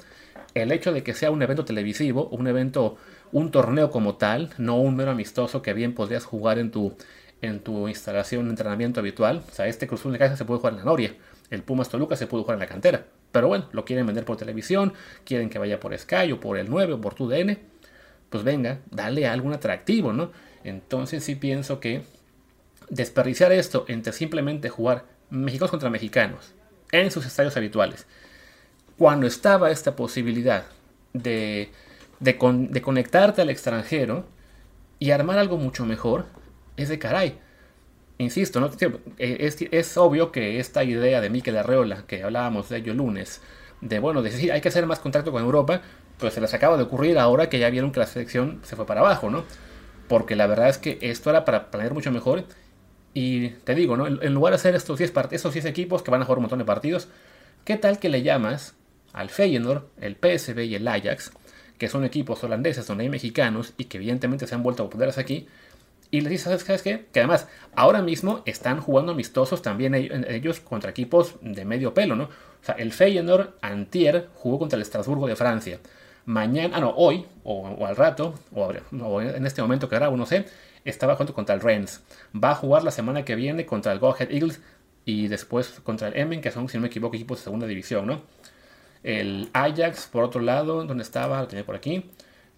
el 0.54 0.70
hecho 0.70 0.92
de 0.92 1.02
que 1.02 1.12
sea 1.12 1.32
un 1.32 1.42
evento 1.42 1.64
televisivo, 1.64 2.28
un 2.28 2.46
evento 2.46 2.96
un 3.32 3.50
torneo 3.50 3.90
como 3.90 4.14
tal, 4.14 4.50
no 4.58 4.76
un 4.76 4.94
mero 4.94 5.10
amistoso 5.10 5.60
que 5.60 5.72
bien 5.72 5.94
podrías 5.94 6.24
jugar 6.24 6.60
en 6.60 6.70
tu, 6.70 6.94
en 7.42 7.60
tu 7.60 7.88
instalación 7.88 8.44
de 8.44 8.50
entrenamiento 8.50 9.00
habitual. 9.00 9.42
O 9.50 9.52
sea, 9.52 9.66
este 9.66 9.88
Cruz 9.88 10.04
de 10.04 10.18
Casa 10.18 10.36
se 10.36 10.44
puede 10.44 10.60
jugar 10.60 10.74
en 10.74 10.78
la 10.80 10.84
Noria, 10.84 11.16
el 11.50 11.64
Pumas 11.64 11.88
Toluca 11.88 12.14
se 12.14 12.28
puede 12.28 12.44
jugar 12.44 12.56
en 12.56 12.60
la 12.60 12.66
cantera. 12.66 13.06
Pero 13.32 13.48
bueno, 13.48 13.68
lo 13.72 13.84
quieren 13.84 14.06
vender 14.06 14.24
por 14.24 14.36
televisión, 14.36 14.92
quieren 15.24 15.50
que 15.50 15.58
vaya 15.58 15.80
por 15.80 15.96
Sky 15.96 16.32
o 16.32 16.40
por 16.40 16.58
el 16.58 16.68
9 16.68 16.94
o 16.94 17.00
por 17.00 17.14
tu 17.14 17.28
DN. 17.28 17.58
Pues 18.28 18.44
venga, 18.44 18.80
dale 18.90 19.26
algún 19.26 19.52
atractivo, 19.52 20.12
¿no? 20.12 20.32
Entonces 20.64 21.24
sí 21.24 21.34
pienso 21.34 21.80
que 21.80 22.02
desperdiciar 22.88 23.52
esto 23.52 23.84
entre 23.88 24.12
simplemente 24.12 24.68
jugar 24.68 25.04
mexicanos 25.30 25.70
contra 25.70 25.90
mexicanos 25.90 26.52
en 26.92 27.10
sus 27.10 27.24
estadios 27.24 27.56
habituales, 27.56 28.06
cuando 28.98 29.28
estaba 29.28 29.70
esta 29.70 29.94
posibilidad 29.94 30.64
de 31.12 31.70
de, 32.20 32.82
conectarte 32.82 33.42
al 33.42 33.50
extranjero 33.50 34.26
y 34.98 35.10
armar 35.10 35.38
algo 35.38 35.56
mucho 35.56 35.84
mejor, 35.86 36.26
es 36.76 36.88
de 36.88 36.98
caray. 36.98 37.38
Insisto, 38.20 38.60
¿no? 38.60 38.70
Eh, 39.16 39.68
es, 39.72 39.96
obvio 39.96 40.30
que 40.30 40.60
esta 40.60 40.84
idea 40.84 41.22
de 41.22 41.30
Mikel 41.30 41.56
Arreola, 41.56 42.04
que 42.06 42.22
hablábamos 42.22 42.68
de 42.68 42.76
ello 42.76 42.92
el 42.92 42.98
lunes, 42.98 43.40
de 43.80 43.98
bueno, 43.98 44.20
decir 44.20 44.52
hay 44.52 44.60
que 44.60 44.68
hacer 44.68 44.84
más 44.84 44.98
contacto 44.98 45.32
con 45.32 45.42
Europa, 45.42 45.80
pues 46.18 46.34
se 46.34 46.42
les 46.42 46.52
acaba 46.52 46.76
de 46.76 46.82
ocurrir 46.82 47.18
ahora 47.18 47.48
que 47.48 47.58
ya 47.58 47.70
vieron 47.70 47.92
que 47.92 48.00
la 48.00 48.06
selección 48.06 48.60
se 48.62 48.76
fue 48.76 48.84
para 48.84 49.00
abajo, 49.00 49.30
¿no? 49.30 49.44
Porque 50.06 50.36
la 50.36 50.46
verdad 50.46 50.68
es 50.68 50.76
que 50.76 50.98
esto 51.00 51.30
era 51.30 51.46
para 51.46 51.70
planear 51.70 51.94
mucho 51.94 52.12
mejor. 52.12 52.44
Y 53.14 53.48
te 53.48 53.74
digo, 53.74 53.96
¿no? 53.96 54.06
En, 54.06 54.34
lugar 54.34 54.52
de 54.52 54.56
hacer 54.56 54.74
estos 54.74 54.98
10 54.98 55.14
esos 55.30 55.54
10 55.54 55.64
equipos 55.64 56.02
que 56.02 56.10
van 56.10 56.20
a 56.20 56.26
jugar 56.26 56.40
un 56.40 56.42
montón 56.42 56.58
de 56.58 56.66
partidos, 56.66 57.08
¿qué 57.64 57.78
tal 57.78 57.98
que 57.98 58.10
le 58.10 58.22
llamas 58.22 58.74
al 59.14 59.30
Feyenoord, 59.30 59.84
el 59.98 60.16
PSV 60.16 60.58
y 60.66 60.74
el 60.74 60.86
Ajax, 60.86 61.32
que 61.78 61.88
son 61.88 62.04
equipos 62.04 62.44
holandeses 62.44 62.86
donde 62.86 63.04
hay 63.04 63.08
mexicanos 63.08 63.72
y 63.78 63.86
que 63.86 63.96
evidentemente 63.96 64.46
se 64.46 64.54
han 64.54 64.62
vuelto 64.62 64.82
a 64.82 64.86
populares 64.90 65.16
aquí, 65.16 65.48
y 66.10 66.20
les 66.22 66.30
dices, 66.30 66.62
¿sabes 66.62 66.82
qué? 66.82 67.06
Que 67.12 67.20
además, 67.20 67.46
ahora 67.74 68.02
mismo 68.02 68.42
están 68.44 68.80
jugando 68.80 69.12
amistosos 69.12 69.62
también 69.62 69.94
ellos 69.94 70.60
contra 70.60 70.90
equipos 70.90 71.36
de 71.40 71.64
medio 71.64 71.94
pelo, 71.94 72.16
¿no? 72.16 72.24
O 72.24 72.64
sea, 72.64 72.74
el 72.74 72.92
Feyenoord 72.92 73.54
antier 73.60 74.28
jugó 74.34 74.58
contra 74.58 74.76
el 74.76 74.82
Estrasburgo 74.82 75.26
de 75.26 75.36
Francia. 75.36 75.78
Mañana, 76.26 76.76
ah, 76.76 76.80
no, 76.80 76.90
hoy, 76.90 77.26
o, 77.44 77.86
al 77.86 77.96
rato, 77.96 78.34
o, 78.52 79.20
en 79.22 79.46
este 79.46 79.62
momento 79.62 79.88
que 79.88 79.96
grabo, 79.96 80.16
no 80.16 80.26
sé, 80.26 80.46
estaba 80.84 81.14
jugando 81.14 81.32
contra 81.32 81.54
el 81.54 81.60
Rennes. 81.60 82.02
Va 82.34 82.50
a 82.50 82.54
jugar 82.54 82.82
la 82.84 82.90
semana 82.90 83.24
que 83.24 83.36
viene 83.36 83.64
contra 83.64 83.92
el 83.92 83.98
Go 83.98 84.12
Ahead 84.12 84.30
Eagles 84.30 84.60
y 85.04 85.28
después 85.28 85.80
contra 85.82 86.08
el 86.08 86.16
Emmen, 86.16 86.40
que 86.40 86.50
son, 86.50 86.68
si 86.68 86.76
no 86.76 86.82
me 86.82 86.88
equivoco, 86.88 87.16
equipos 87.16 87.38
de 87.38 87.44
segunda 87.44 87.66
división, 87.66 88.06
¿no? 88.06 88.22
El 89.02 89.48
Ajax, 89.52 90.06
por 90.06 90.24
otro 90.24 90.40
lado, 90.40 90.84
donde 90.84 91.02
estaba, 91.02 91.40
lo 91.40 91.48
tenía 91.48 91.64
por 91.64 91.76
aquí, 91.76 92.10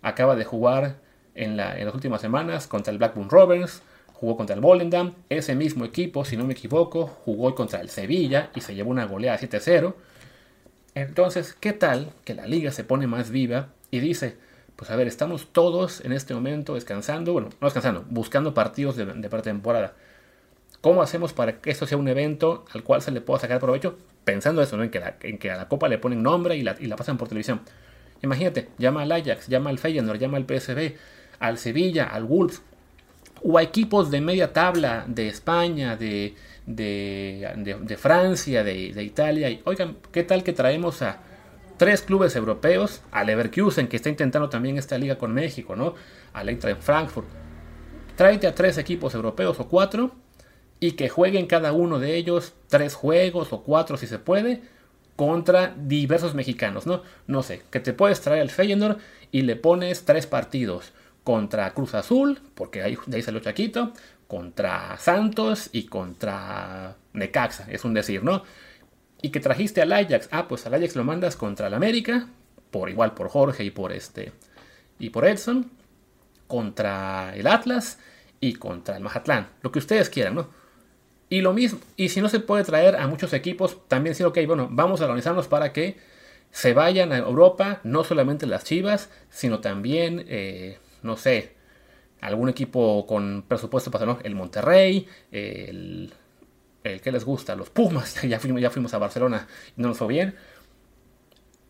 acaba 0.03 0.35
de 0.35 0.45
jugar 0.45 0.97
en, 1.35 1.57
las 1.57 1.95
últimas 1.95 2.21
semanas 2.21 2.67
contra 2.67 2.93
el 2.93 2.99
Blackburn 2.99 3.31
Rovers, 3.31 3.83
jugó 4.13 4.37
contra 4.37 4.55
el 4.55 4.61
Volendam, 4.61 5.15
ese 5.29 5.55
mismo 5.55 5.85
equipo, 5.85 6.25
si 6.25 6.37
no 6.37 6.45
me 6.45 6.53
equivoco, 6.53 7.07
jugó 7.07 7.55
contra 7.55 7.81
el 7.81 7.89
Sevilla 7.89 8.51
y 8.55 8.61
se 8.61 8.75
llevó 8.75 8.91
una 8.91 9.05
goleada 9.05 9.39
7-0. 9.39 9.95
Entonces, 10.95 11.55
¿qué 11.59 11.73
tal 11.73 12.13
que 12.25 12.35
la 12.35 12.47
liga 12.47 12.71
se 12.71 12.85
pone 12.85 13.07
más 13.07 13.31
viva 13.31 13.69
y 13.91 14.01
dice, 14.01 14.37
pues 14.77 14.91
a 14.91 14.97
ver, 14.97 15.07
estamos 15.07 15.49
todos 15.53 16.05
en 16.05 16.13
este 16.13 16.35
momento 16.35 16.75
descansando, 16.75 17.33
bueno, 17.33 17.49
no 17.61 17.67
descansando, 17.67 18.05
buscando 18.09 18.55
partidos 18.55 18.97
de, 18.97 19.07
de 19.07 19.29
pretemporada. 19.29 19.95
¿Cómo 20.81 21.03
hacemos 21.03 21.33
para 21.33 21.61
que 21.61 21.71
esto 21.71 21.87
sea 21.87 21.97
un 21.97 22.09
evento 22.09 22.65
al 22.73 22.83
cual 22.83 23.03
se 23.03 23.13
le 23.13 23.21
pueda 23.21 23.39
sacar 23.39 23.61
provecho? 23.61 23.97
Pensando 24.25 24.63
eso, 24.63 24.77
¿no? 24.77 24.83
en, 24.83 24.91
que 24.91 25.39
que 25.39 25.51
a 25.51 25.57
la 25.57 25.69
copa 25.69 25.89
le 25.89 25.99
ponen 25.99 26.23
nombre 26.23 26.57
y 26.57 26.63
la, 26.63 26.77
y 26.79 26.87
la 26.87 26.97
pasan 26.97 27.19
por 27.19 27.29
televisión. 27.29 27.61
Imagínate, 28.23 28.69
llama 28.79 29.03
al 29.03 29.13
Ajax, 29.13 29.49
llama 29.49 29.71
al 29.71 29.79
Feyenoord, 29.79 30.19
llama 30.19 30.39
al 30.39 30.45
PSV, 30.45 30.97
al 31.43 31.59
Sevilla, 31.59 32.05
al 32.05 32.25
Wolves, 32.25 32.63
o 33.43 33.59
a 33.59 33.63
equipos 33.63 34.13
de 34.13 34.21
media 34.21 34.53
tabla 34.53 35.05
de 35.09 35.27
España, 35.27 35.97
de, 35.97 36.37
de, 36.67 37.97
Francia, 37.99 38.63
de, 38.63 39.03
Italia. 39.03 39.51
Y, 39.51 39.61
oigan, 39.65 39.97
¿qué 40.13 40.23
tal 40.23 40.45
que 40.45 40.53
traemos 40.53 41.03
a 41.03 41.19
tres 41.79 42.03
clubes 42.03 42.37
europeos? 42.37 43.03
A 43.11 43.25
Leverkusen, 43.25 43.89
que 43.89 43.97
está 43.97 44.09
intentando 44.09 44.49
también 44.49 44.79
esta 44.79 44.97
liga 44.97 45.19
con 45.19 45.35
México, 45.35 45.75
¿no? 45.75 45.95
Al 46.33 46.49
Eintracht 46.49 46.81
Frankfurt. 46.81 47.27
Tráete 48.15 48.47
a 48.47 48.55
tres 48.55 48.79
equipos 48.79 49.13
europeos 49.15 49.59
o 49.59 49.67
cuatro 49.67 50.13
y 50.79 50.93
que 50.93 51.09
jueguen 51.09 51.47
cada 51.47 51.73
uno 51.73 51.99
de 51.99 52.15
ellos 52.15 52.55
tres 52.69 52.95
juegos 52.95 53.53
o 53.53 53.65
cuatro 53.65 53.97
si 53.97 54.07
se 54.07 54.21
puede 54.21 54.63
contra 55.17 55.75
diversos 55.77 56.35
mexicanos, 56.35 56.87
¿no? 56.87 57.03
No 57.27 57.43
sé, 57.43 57.63
que 57.73 57.81
te 57.81 57.93
puedes 57.93 58.21
traer 58.21 58.43
al 58.43 58.51
Feyenoord 58.51 58.99
y 59.33 59.43
le 59.43 59.57
pones 59.57 60.05
tres 60.05 60.27
partidos 60.27 60.93
contra 61.25 61.73
Cruz 61.73 61.95
Azul, 61.95 62.41
porque 62.55 62.83
ahí, 62.83 62.99
de 63.07 63.17
ahí 63.17 63.23
salió 63.23 63.41
Chaquito, 63.41 63.93
contra 64.27 64.97
Santos 64.99 65.69
y 65.73 65.85
contra 65.85 66.97
Necaxa, 67.13 67.67
es 67.71 67.85
un 67.85 67.95
decir, 67.95 68.25
¿no? 68.25 68.43
Y 69.21 69.31
que 69.31 69.41
trajiste 69.41 69.83
al 69.83 69.93
Ajax, 69.93 70.29
ah, 70.33 70.49
pues 70.49 70.67
al 70.67 70.75
Ajax 70.75 70.97
lo 70.97 71.05
mandas 71.05 71.37
contra 71.37 71.69
el 71.69 71.75
América, 71.75 72.29
por 72.71 72.89
igual 72.89 73.15
por 73.15 73.29
Jorge 73.29 73.65
y 73.65 73.71
por 73.71 73.93
este 73.93 74.33
y 74.99 75.11
por 75.11 75.27
Edson, 75.27 75.71
contra 76.47 77.35
el 77.35 77.47
Atlas 77.47 77.99
y 78.41 78.55
contra 78.55 78.97
el 78.97 79.03
Mazatlán, 79.03 79.49
lo 79.63 79.73
que 79.73 79.79
ustedes 79.79 80.11
quieran, 80.11 80.35
¿no? 80.35 80.49
Y 81.29 81.41
lo 81.41 81.55
mismo, 81.55 81.81
y 81.97 82.11
si 82.11 82.21
no 82.21 82.29
se 82.29 82.41
puede 82.41 82.63
traer 82.63 82.97
a 82.97 83.07
muchos 83.07 83.33
equipos, 83.33 83.89
también 83.89 84.13
decir, 84.13 84.27
ok, 84.27 84.39
bueno, 84.47 84.69
vamos 84.71 85.01
a 85.01 85.05
organizarnos 85.05 85.49
para 85.49 85.73
que 85.73 85.97
se 86.51 86.75
vayan 86.75 87.13
a 87.13 87.19
Europa, 87.19 87.81
no 87.85 88.05
solamente 88.05 88.47
las 88.47 88.65
Chivas, 88.65 89.09
sino 89.31 89.61
también, 89.61 90.27
eh, 90.29 90.79
no 91.03 91.17
sé, 91.17 91.55
algún 92.21 92.49
equipo 92.49 93.07
con 93.07 93.45
presupuesto 93.47 93.91
para 93.91 94.07
¿no? 94.07 94.19
el 94.23 94.35
Monterrey, 94.35 95.07
el, 95.31 96.13
el 96.85 97.01
que 97.01 97.13
les 97.13 97.25
gusta, 97.25 97.57
los 97.57 97.71
Pumas, 97.71 98.23
ya 98.29 98.39
fuimos, 98.39 98.61
ya 98.61 98.71
fuimos 98.71 98.95
a 98.95 98.99
Barcelona 98.99 99.47
y 99.77 99.83
no 99.83 99.89
nos 99.89 99.99
fue 99.99 100.09
bien. 100.09 100.35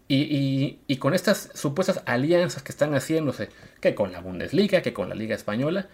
Y, 0.08 0.80
y, 0.86 0.96
con 0.96 1.14
estas 1.14 1.48
supuestas 1.54 2.02
alianzas 2.04 2.62
que 2.62 2.70
están 2.70 2.94
haciéndose, 2.94 3.48
que 3.80 3.94
con 3.94 4.12
la 4.12 4.20
Bundesliga, 4.20 4.82
que 4.82 4.92
con 4.92 5.08
la 5.08 5.14
Liga 5.14 5.34
Española, 5.34 5.88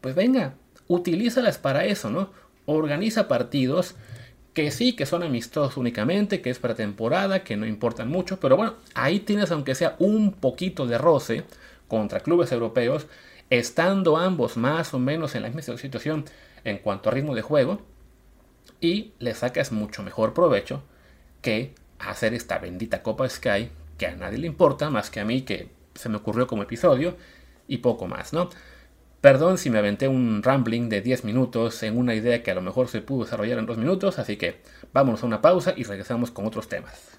pues 0.00 0.14
venga, 0.14 0.54
utilízalas 0.86 1.58
para 1.58 1.84
eso, 1.84 2.08
¿no? 2.08 2.30
organiza 2.64 3.28
partidos 3.28 3.94
que 4.52 4.70
sí, 4.70 4.94
que 4.94 5.06
son 5.06 5.22
amistosos 5.22 5.76
únicamente, 5.76 6.40
que 6.40 6.50
es 6.50 6.58
para 6.58 6.74
temporada, 6.74 7.44
que 7.44 7.56
no 7.56 7.66
importan 7.66 8.08
mucho, 8.08 8.40
pero 8.40 8.56
bueno, 8.56 8.74
ahí 8.94 9.20
tienes 9.20 9.50
aunque 9.50 9.74
sea 9.74 9.96
un 9.98 10.32
poquito 10.32 10.86
de 10.86 10.98
roce 10.98 11.44
contra 11.88 12.20
clubes 12.20 12.52
europeos, 12.52 13.06
estando 13.50 14.16
ambos 14.16 14.56
más 14.56 14.94
o 14.94 14.98
menos 14.98 15.34
en 15.34 15.42
la 15.42 15.50
misma 15.50 15.76
situación 15.76 16.24
en 16.64 16.78
cuanto 16.78 17.08
a 17.08 17.12
ritmo 17.12 17.34
de 17.34 17.42
juego, 17.42 17.82
y 18.80 19.12
le 19.18 19.34
sacas 19.34 19.72
mucho 19.72 20.02
mejor 20.02 20.34
provecho 20.34 20.82
que 21.42 21.74
hacer 21.98 22.34
esta 22.34 22.58
bendita 22.58 23.02
Copa 23.02 23.28
Sky, 23.28 23.70
que 23.96 24.06
a 24.06 24.14
nadie 24.14 24.38
le 24.38 24.46
importa, 24.46 24.90
más 24.90 25.10
que 25.10 25.20
a 25.20 25.24
mí, 25.24 25.42
que 25.42 25.68
se 25.94 26.08
me 26.08 26.16
ocurrió 26.16 26.46
como 26.46 26.62
episodio, 26.62 27.16
y 27.66 27.78
poco 27.78 28.06
más, 28.06 28.32
¿no? 28.32 28.50
Perdón 29.20 29.58
si 29.58 29.68
me 29.68 29.78
aventé 29.78 30.06
un 30.06 30.44
rambling 30.44 30.88
de 30.88 31.00
10 31.00 31.24
minutos 31.24 31.82
en 31.82 31.98
una 31.98 32.14
idea 32.14 32.42
que 32.44 32.52
a 32.52 32.54
lo 32.54 32.62
mejor 32.62 32.86
se 32.86 33.00
pudo 33.00 33.24
desarrollar 33.24 33.58
en 33.58 33.66
2 33.66 33.76
minutos, 33.76 34.18
así 34.20 34.36
que 34.36 34.60
vámonos 34.92 35.22
a 35.24 35.26
una 35.26 35.42
pausa 35.42 35.74
y 35.76 35.82
regresamos 35.82 36.30
con 36.30 36.46
otros 36.46 36.68
temas. 36.68 37.18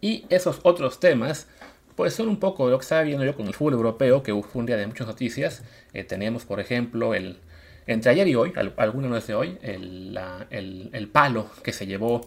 Y 0.00 0.24
esos 0.30 0.60
otros 0.62 0.98
temas, 0.98 1.46
pues 1.96 2.14
son 2.14 2.28
un 2.28 2.38
poco 2.38 2.68
lo 2.70 2.78
que 2.78 2.82
estaba 2.82 3.02
viendo 3.02 3.24
yo 3.24 3.34
con 3.34 3.46
el 3.46 3.54
fútbol 3.54 3.74
europeo, 3.74 4.22
que 4.22 4.32
fue 4.32 4.60
un 4.60 4.66
día 4.66 4.76
de 4.76 4.86
muchas 4.86 5.06
noticias. 5.06 5.64
Eh, 5.92 6.04
teníamos, 6.04 6.44
por 6.44 6.60
ejemplo, 6.60 7.14
el, 7.14 7.38
entre 7.86 8.10
ayer 8.12 8.28
y 8.28 8.34
hoy, 8.34 8.52
alguna 8.76 9.08
vez 9.08 9.26
de 9.26 9.34
hoy, 9.34 9.58
el, 9.62 11.08
palo 11.12 11.48
que 11.62 11.72
se 11.72 11.86
llevó 11.86 12.20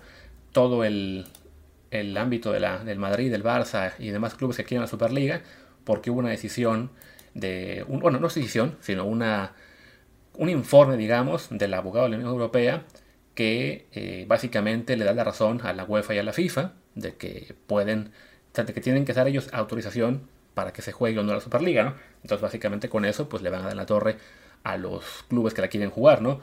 todo 0.51 0.83
el, 0.83 1.25
ámbito 2.17 2.51
de 2.51 2.59
la, 2.59 2.83
del 2.83 2.97
Madrid, 2.97 3.31
del 3.31 3.43
Barça 3.43 3.93
y 3.99 4.09
demás 4.09 4.35
clubes 4.35 4.57
que 4.57 4.63
quieren 4.63 4.81
la 4.81 4.87
Superliga, 4.87 5.41
porque 5.83 6.09
hubo 6.09 6.19
una 6.19 6.29
decisión 6.29 6.91
de, 7.33 7.85
bueno, 7.87 8.19
no 8.19 8.27
decisión, 8.27 8.77
sino 8.81 9.05
una, 9.05 9.53
un 10.33 10.49
informe, 10.49 10.97
digamos, 10.97 11.47
del 11.51 11.73
abogado 11.73 12.05
de 12.05 12.11
la 12.11 12.17
Unión 12.17 12.31
Europea 12.31 12.85
que 13.35 13.87
eh, 13.93 14.25
básicamente 14.27 14.97
le 14.97 15.05
da 15.05 15.13
la 15.13 15.23
razón 15.23 15.61
a 15.63 15.73
la 15.73 15.85
UEFA 15.85 16.15
y 16.15 16.17
a 16.17 16.23
la 16.23 16.33
FIFA 16.33 16.73
de 16.95 17.15
que 17.15 17.55
pueden, 17.67 18.11
de 18.53 18.73
que 18.73 18.81
tienen 18.81 19.05
que 19.05 19.13
dar 19.13 19.27
ellos 19.27 19.49
autorización 19.53 20.21
para 20.53 20.73
que 20.73 20.81
se 20.81 20.91
juegue 20.91 21.19
o 21.19 21.23
no 21.23 21.33
la 21.33 21.39
Superliga, 21.39 21.83
¿no? 21.83 21.93
Entonces 22.21 22.41
básicamente 22.41 22.89
con 22.89 23.05
eso 23.05 23.29
pues 23.29 23.41
le 23.41 23.49
van 23.49 23.61
a 23.61 23.67
dar 23.67 23.75
la 23.75 23.85
torre 23.85 24.17
a 24.63 24.77
los 24.77 25.23
clubes 25.29 25.53
que 25.53 25.61
la 25.61 25.69
quieren 25.69 25.89
jugar, 25.89 26.21
¿no? 26.21 26.41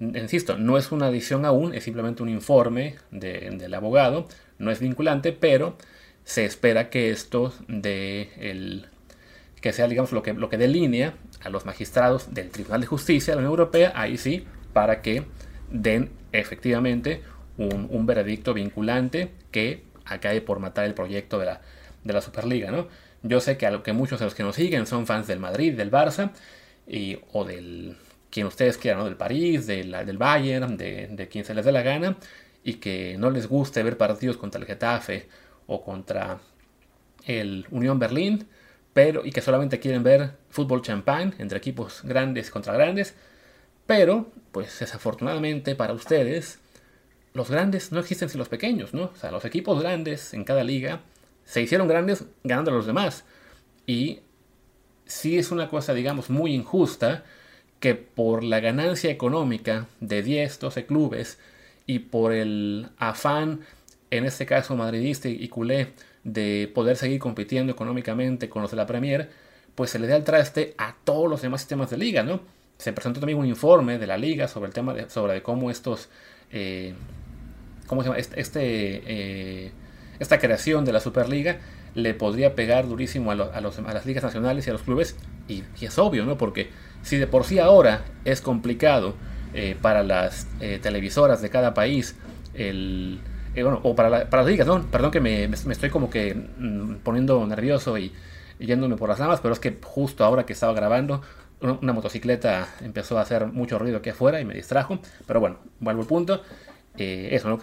Insisto, 0.00 0.58
no 0.58 0.76
es 0.76 0.92
una 0.92 1.10
decisión 1.10 1.44
aún, 1.44 1.72
es 1.74 1.84
simplemente 1.84 2.22
un 2.22 2.28
informe 2.28 2.96
del 3.10 3.72
abogado, 3.72 4.26
no 4.58 4.70
es 4.70 4.80
vinculante, 4.80 5.32
pero 5.32 5.76
se 6.24 6.44
espera 6.44 6.90
que 6.90 7.10
esto 7.10 7.54
de 7.68 8.30
el, 8.38 8.86
que 9.60 9.72
sea, 9.72 9.88
digamos, 9.88 10.12
lo 10.12 10.22
que, 10.22 10.34
lo 10.34 10.50
que 10.50 10.58
delinea 10.58 11.14
a 11.42 11.48
los 11.48 11.64
magistrados 11.64 12.34
del 12.34 12.50
Tribunal 12.50 12.82
de 12.82 12.86
Justicia 12.86 13.32
de 13.32 13.36
la 13.36 13.40
Unión 13.40 13.52
Europea, 13.52 13.92
ahí 13.94 14.18
sí, 14.18 14.44
para 14.74 15.00
que 15.00 15.24
den 15.70 16.10
efectivamente 16.32 17.22
un, 17.56 18.04
veredicto 18.04 18.52
vinculante 18.52 19.30
que 19.50 19.84
acabe 20.04 20.40
por 20.40 20.58
matar 20.58 20.84
el 20.84 20.94
proyecto 20.94 21.38
de 21.38 21.46
la, 21.46 21.60
de 22.02 22.12
la 22.12 22.20
Superliga, 22.20 22.70
¿no? 22.70 22.88
Yo 23.22 23.40
sé 23.40 23.56
que, 23.56 23.66
a 23.66 23.70
lo 23.70 23.82
que 23.82 23.92
muchos 23.92 24.18
de 24.18 24.26
los 24.26 24.34
que 24.34 24.42
nos 24.42 24.56
siguen 24.56 24.86
son 24.86 25.06
fans 25.06 25.26
del 25.26 25.40
Madrid, 25.40 25.74
del 25.76 25.90
Barça, 25.90 26.30
y, 26.86 27.18
o 27.32 27.44
del 27.44 27.96
quien 28.30 28.46
ustedes 28.46 28.76
quieran, 28.76 29.00
¿no? 29.00 29.04
Del 29.06 29.16
París, 29.16 29.66
del 29.66 30.18
Bayern, 30.18 30.76
de, 30.76 31.08
de 31.08 31.28
quien 31.28 31.44
se 31.44 31.54
les 31.54 31.64
dé 31.64 31.72
la 31.72 31.82
gana, 31.82 32.16
y 32.62 32.74
que 32.74 33.16
no 33.18 33.30
les 33.30 33.46
guste 33.46 33.82
ver 33.82 33.96
partidos 33.96 34.36
contra 34.36 34.60
el 34.60 34.66
Getafe 34.66 35.28
o 35.66 35.82
contra 35.82 36.40
el 37.26 37.66
Unión 37.70 37.98
Berlín, 37.98 38.46
pero 38.92 39.24
y 39.24 39.32
que 39.32 39.40
solamente 39.40 39.80
quieren 39.80 40.02
ver 40.02 40.32
fútbol 40.50 40.82
champán 40.82 41.34
entre 41.38 41.58
equipos 41.58 42.02
grandes 42.04 42.50
contra 42.50 42.72
grandes, 42.72 43.14
pero 43.86 44.30
pues 44.52 44.78
desafortunadamente 44.78 45.74
para 45.74 45.92
ustedes 45.92 46.60
los 47.34 47.50
grandes 47.50 47.92
no 47.92 48.00
existen 48.00 48.28
sin 48.28 48.38
los 48.38 48.48
pequeños, 48.48 48.94
¿no? 48.94 49.10
O 49.12 49.16
sea, 49.16 49.30
los 49.32 49.44
equipos 49.44 49.80
grandes 49.82 50.32
en 50.34 50.44
cada 50.44 50.64
liga 50.64 51.00
se 51.44 51.60
hicieron 51.60 51.88
grandes 51.88 52.24
ganando 52.44 52.70
a 52.70 52.74
los 52.74 52.86
demás 52.86 53.24
y 53.86 54.20
sí 55.04 55.36
es 55.36 55.50
una 55.50 55.68
cosa 55.68 55.92
digamos 55.92 56.30
muy 56.30 56.54
injusta 56.54 57.24
que 57.80 57.94
por 57.94 58.42
la 58.44 58.60
ganancia 58.60 59.10
económica 59.10 59.88
de 60.00 60.22
10, 60.22 60.58
12 60.60 60.86
clubes 60.86 61.38
y 61.86 61.98
por 61.98 62.32
el 62.32 62.88
afán, 62.98 63.60
en 64.10 64.24
este 64.24 64.46
caso 64.46 64.76
madridista 64.76 65.28
y 65.28 65.48
culé, 65.48 65.88
de 66.22 66.70
poder 66.74 66.96
seguir 66.96 67.18
compitiendo 67.18 67.72
económicamente 67.72 68.48
con 68.48 68.62
los 68.62 68.70
de 68.70 68.78
la 68.78 68.86
Premier, 68.86 69.30
pues 69.74 69.90
se 69.90 69.98
le 69.98 70.06
da 70.06 70.16
el 70.16 70.24
traste 70.24 70.74
a 70.78 70.96
todos 71.04 71.28
los 71.28 71.42
demás 71.42 71.60
sistemas 71.60 71.90
de 71.90 71.98
liga, 71.98 72.22
¿no? 72.22 72.40
Se 72.78 72.92
presentó 72.92 73.20
también 73.20 73.38
un 73.38 73.46
informe 73.46 73.98
de 73.98 74.06
la 74.06 74.16
liga 74.16 74.48
sobre 74.48 74.68
el 74.68 74.72
tema 74.72 74.94
de, 74.94 75.42
cómo 75.42 75.70
estos, 75.70 76.08
eh, 76.50 76.94
¿cómo 77.86 78.02
se 78.02 78.08
llama? 78.08 78.18
Este, 78.18 78.40
este 78.40 79.72
esta 80.18 80.38
creación 80.38 80.84
de 80.84 80.92
la 80.92 81.00
Superliga 81.00 81.58
le 81.94 82.14
podría 82.14 82.54
pegar 82.54 82.88
durísimo 82.88 83.30
a, 83.30 83.34
las 83.34 84.06
ligas 84.06 84.24
nacionales 84.24 84.66
y 84.66 84.70
a 84.70 84.72
los 84.72 84.82
clubes. 84.82 85.16
Y, 85.48 85.62
es 85.80 85.98
obvio, 85.98 86.24
¿no? 86.24 86.36
Porque 86.36 86.70
si 87.02 87.16
de 87.16 87.26
por 87.26 87.44
sí 87.44 87.58
ahora 87.58 88.04
es 88.24 88.40
complicado 88.40 89.14
eh, 89.52 89.76
para 89.80 90.02
las 90.02 90.48
eh, 90.60 90.78
televisoras 90.82 91.40
de 91.42 91.50
cada 91.50 91.74
país, 91.74 92.16
el, 92.54 93.20
eh, 93.54 93.62
bueno, 93.62 93.80
o 93.82 93.94
para, 93.94 94.26
las 94.30 94.46
ligas, 94.46 94.66
¿no? 94.66 94.82
Perdón 94.82 95.10
que 95.10 95.20
me, 95.20 95.44
estoy 95.44 95.90
como 95.90 96.10
que 96.10 96.34
mm, 96.34 96.96
poniendo 97.02 97.46
nervioso 97.46 97.98
y, 97.98 98.12
yéndome 98.58 98.96
por 98.96 99.08
las 99.08 99.18
ramas, 99.18 99.40
pero 99.40 99.52
es 99.52 99.60
que 99.60 99.76
justo 99.82 100.24
ahora 100.24 100.46
que 100.46 100.52
estaba 100.52 100.72
grabando, 100.72 101.22
una, 101.60 101.92
motocicleta 101.92 102.68
empezó 102.82 103.18
a 103.18 103.22
hacer 103.22 103.46
mucho 103.46 103.78
ruido 103.78 103.98
aquí 103.98 104.10
afuera 104.10 104.40
y 104.40 104.44
me 104.44 104.54
distrajo. 104.54 104.98
Pero 105.26 105.40
bueno, 105.40 105.58
vuelvo 105.80 106.02
al 106.02 106.08
punto. 106.08 106.42
Eso, 106.96 107.48
¿no? 107.48 107.58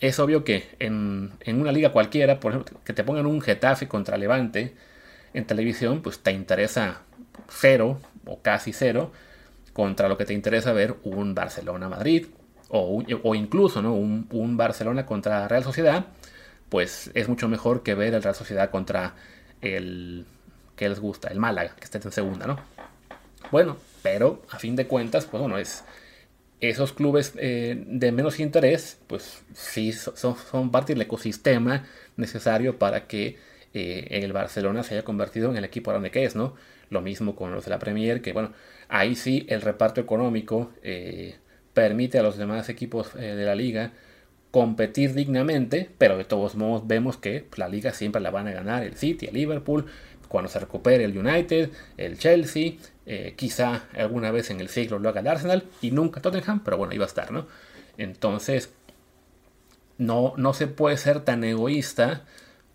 es 0.00 0.18
obvio 0.18 0.44
que 0.44 0.68
en, 0.78 1.32
una 1.46 1.72
liga 1.72 1.92
cualquiera, 1.92 2.40
por 2.40 2.52
ejemplo, 2.52 2.80
que 2.84 2.92
te 2.92 3.04
pongan 3.04 3.26
un 3.26 3.40
Getafe 3.40 3.88
contra 3.88 4.16
Levante 4.16 4.74
en 5.32 5.46
televisión, 5.46 6.02
pues 6.02 6.18
te 6.18 6.32
interesa 6.32 7.02
cero 7.48 8.00
o 8.26 8.40
casi 8.40 8.72
cero 8.72 9.12
contra 9.72 10.08
lo 10.08 10.16
que 10.16 10.24
te 10.24 10.34
interesa 10.34 10.72
ver 10.72 10.96
un 11.04 11.34
Barcelona-Madrid 11.34 12.26
o, 12.68 13.02
o, 13.22 13.34
incluso 13.34 13.82
¿no? 13.82 13.94
un, 13.94 14.56
Barcelona 14.56 15.06
contra 15.06 15.46
Real 15.48 15.64
Sociedad, 15.64 16.06
pues 16.68 17.10
es 17.14 17.28
mucho 17.28 17.48
mejor 17.48 17.82
que 17.82 17.94
ver 17.94 18.14
el 18.14 18.22
Real 18.22 18.34
Sociedad 18.34 18.70
contra 18.70 19.14
el 19.60 20.26
que 20.76 20.88
les 20.88 20.98
gusta, 20.98 21.28
el 21.28 21.38
Málaga, 21.38 21.76
que 21.76 21.84
esté 21.84 21.98
en 21.98 22.12
segunda, 22.12 22.46
¿no? 22.46 22.58
Bueno, 23.50 23.76
pero 24.02 24.42
a 24.50 24.58
fin 24.58 24.74
de 24.74 24.86
cuentas, 24.86 25.26
pues 25.26 25.40
bueno, 25.40 25.56
es, 25.58 25.84
esos 26.70 26.92
clubes 26.92 27.32
eh, 27.38 27.82
de 27.86 28.12
menos 28.12 28.40
interés, 28.40 28.98
pues 29.06 29.42
sí 29.52 29.92
son, 29.92 30.70
parte 30.70 30.92
del 30.94 31.02
ecosistema 31.02 31.86
necesario 32.16 32.78
para 32.78 33.06
que 33.06 33.36
eh, 33.72 34.06
el 34.10 34.32
Barcelona 34.32 34.82
se 34.82 34.94
haya 34.94 35.04
convertido 35.04 35.50
en 35.50 35.56
el 35.56 35.64
equipo 35.64 35.90
grande 35.90 36.10
que 36.10 36.24
es, 36.24 36.36
¿no? 36.36 36.54
Lo 36.90 37.00
mismo 37.00 37.34
con 37.34 37.52
los 37.52 37.64
de 37.64 37.70
la 37.70 37.78
Premier, 37.78 38.22
que 38.22 38.32
bueno, 38.32 38.52
ahí 38.88 39.16
sí 39.16 39.46
el 39.48 39.62
reparto 39.62 40.00
económico 40.00 40.72
eh, 40.82 41.36
permite 41.72 42.18
a 42.18 42.22
los 42.22 42.36
demás 42.36 42.68
equipos 42.68 43.14
de 43.14 43.44
la 43.44 43.54
liga 43.54 43.92
competir 44.52 45.14
dignamente, 45.14 45.90
pero 45.98 46.16
de 46.16 46.24
todos 46.24 46.54
modos 46.54 46.86
vemos 46.86 47.16
que 47.16 47.46
la 47.56 47.68
liga 47.68 47.92
siempre 47.92 48.22
la 48.22 48.30
van 48.30 48.46
a 48.46 48.52
ganar 48.52 48.84
el 48.84 48.94
City, 48.94 49.26
el 49.26 49.34
Liverpool, 49.34 49.86
cuando 50.28 50.48
se 50.48 50.60
recupere 50.60 51.04
el 51.04 51.18
United, 51.18 51.70
el 51.96 52.18
Chelsea, 52.18 52.74
eh, 53.06 53.34
quizá 53.36 53.84
alguna 53.96 54.30
vez 54.30 54.50
en 54.50 54.60
el 54.60 54.68
siglo 54.68 54.98
lo 54.98 55.08
haga 55.08 55.20
el 55.20 55.28
Arsenal 55.28 55.64
y 55.82 55.90
nunca 55.90 56.20
Tottenham, 56.20 56.62
pero 56.64 56.78
bueno, 56.78 56.94
iba 56.94 57.04
a 57.04 57.08
estar, 57.08 57.30
¿no? 57.32 57.46
Entonces, 57.98 58.72
no, 59.98 60.34
no 60.36 60.54
se 60.54 60.66
puede 60.66 60.96
ser 60.96 61.20
tan 61.20 61.44
egoísta 61.44 62.24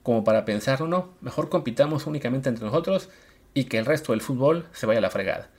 como 0.04 0.24
para 0.24 0.46
pensar, 0.46 0.82
no, 0.82 1.14
mejor 1.22 1.50
compitamos 1.50 2.08
únicamente 2.08 2.50
entre 2.50 2.66
nosotros 2.66 3.10
y 3.54 3.66
que 3.66 3.78
el 3.78 3.86
resto 3.86 4.12
del 4.12 4.22
fútbol 4.22 4.66
se 4.72 4.86
vaya 4.86 5.00
a 5.00 5.02
la 5.02 5.10
fregada. 5.10 5.50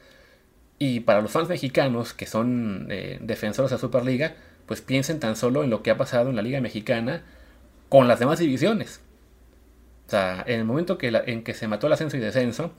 Y 0.79 1.01
para 1.01 1.21
los 1.21 1.31
fans 1.31 1.49
mexicanos 1.49 2.15
que 2.15 2.27
son 2.27 2.87
eh, 2.91 3.19
defensores 3.21 3.71
de 3.71 3.77
la 3.77 3.81
Superliga, 3.81 4.35
pues 4.67 4.81
piensen 4.81 5.21
tan 5.21 5.37
solo 5.37 5.63
en 5.63 5.71
lo 5.71 5.83
que 5.83 5.91
ha 5.91 5.97
pasado 5.99 6.31
en 6.31 6.37
la 6.37 6.43
Liga 6.43 6.61
Mexicana 6.61 7.23
con 7.89 8.09
las 8.09 8.19
demás 8.19 8.39
divisiones. 8.39 9.01
O 10.07 10.11
sea, 10.11 10.43
en 10.47 10.61
el 10.61 10.65
momento 10.65 10.97
que 10.97 11.09
en 11.27 11.45
que 11.45 11.55
se 11.55 11.69
mató 11.69 11.87
el 11.87 11.93
ascenso 11.93 12.17
y 12.17 12.21
descenso, 12.21 12.73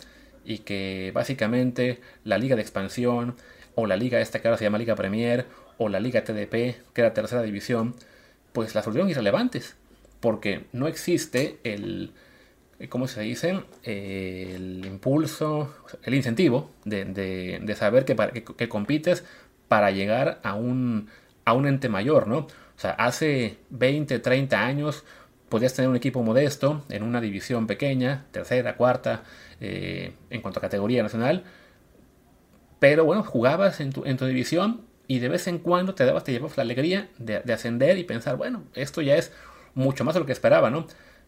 y 0.45 0.59
que 0.59 1.11
básicamente 1.13 2.01
la 2.23 2.37
liga 2.37 2.55
de 2.55 2.61
expansión, 2.61 3.35
o 3.75 3.85
la 3.87 3.95
liga 3.95 4.19
esta 4.19 4.41
que 4.41 4.47
ahora 4.47 4.57
se 4.57 4.65
llama 4.65 4.77
Liga 4.77 4.95
Premier, 4.95 5.45
o 5.77 5.89
la 5.89 5.99
liga 5.99 6.23
TDP, 6.23 6.51
que 6.93 7.01
era 7.01 7.13
tercera 7.13 7.41
división, 7.41 7.95
pues 8.53 8.75
las 8.75 8.85
volvieron 8.85 9.09
irrelevantes, 9.09 9.75
porque 10.19 10.65
no 10.73 10.87
existe 10.87 11.59
el, 11.63 12.11
¿cómo 12.89 13.07
se 13.07 13.21
dice? 13.21 13.61
El 13.83 14.85
impulso, 14.85 15.73
el 16.03 16.13
incentivo 16.13 16.71
de, 16.85 17.75
saber 17.77 18.05
que, 18.05 18.15
que, 18.57 18.69
compites 18.69 19.23
para 19.67 19.91
llegar 19.91 20.39
a 20.43 20.55
un, 20.55 21.09
a 21.45 21.53
un 21.53 21.67
ente 21.67 21.89
mayor, 21.89 22.27
¿no? 22.27 22.39
O 22.39 22.79
sea, 22.81 22.91
hace 22.91 23.57
20, 23.69 24.19
30 24.19 24.59
años 24.59 25.03
podías 25.49 25.73
tener 25.73 25.89
un 25.89 25.95
equipo 25.95 26.23
modesto 26.23 26.83
en 26.89 27.03
una 27.03 27.21
división 27.21 27.67
pequeña, 27.67 28.25
tercera, 28.31 28.75
cuarta, 28.75 29.23
eh, 29.61 30.13
en 30.29 30.41
cuanto 30.41 30.59
a 30.59 30.61
categoría 30.61 31.03
nacional. 31.03 31.43
Pero 32.79 33.05
bueno, 33.05 33.23
jugabas 33.23 33.79
en 33.79 33.91
tu, 33.91 34.25
división 34.25 34.81
y 35.07 35.19
de 35.19 35.29
vez 35.29 35.47
en 35.47 35.59
cuando 35.59 35.93
te 35.93 36.03
dabas, 36.03 36.23
te 36.23 36.31
llevabas 36.31 36.57
la 36.57 36.63
alegría 36.63 37.09
de, 37.19 37.37
ascender 37.53 37.97
y 37.97 38.03
pensar, 38.03 38.37
bueno, 38.37 38.63
esto 38.73 39.01
ya 39.01 39.15
es 39.15 39.31
mucho 39.75 40.03
más 40.03 40.15
de 40.15 40.19
lo 40.19 40.25
que 40.25 40.31
esperaba, 40.31 40.69
¿no? 40.69 40.87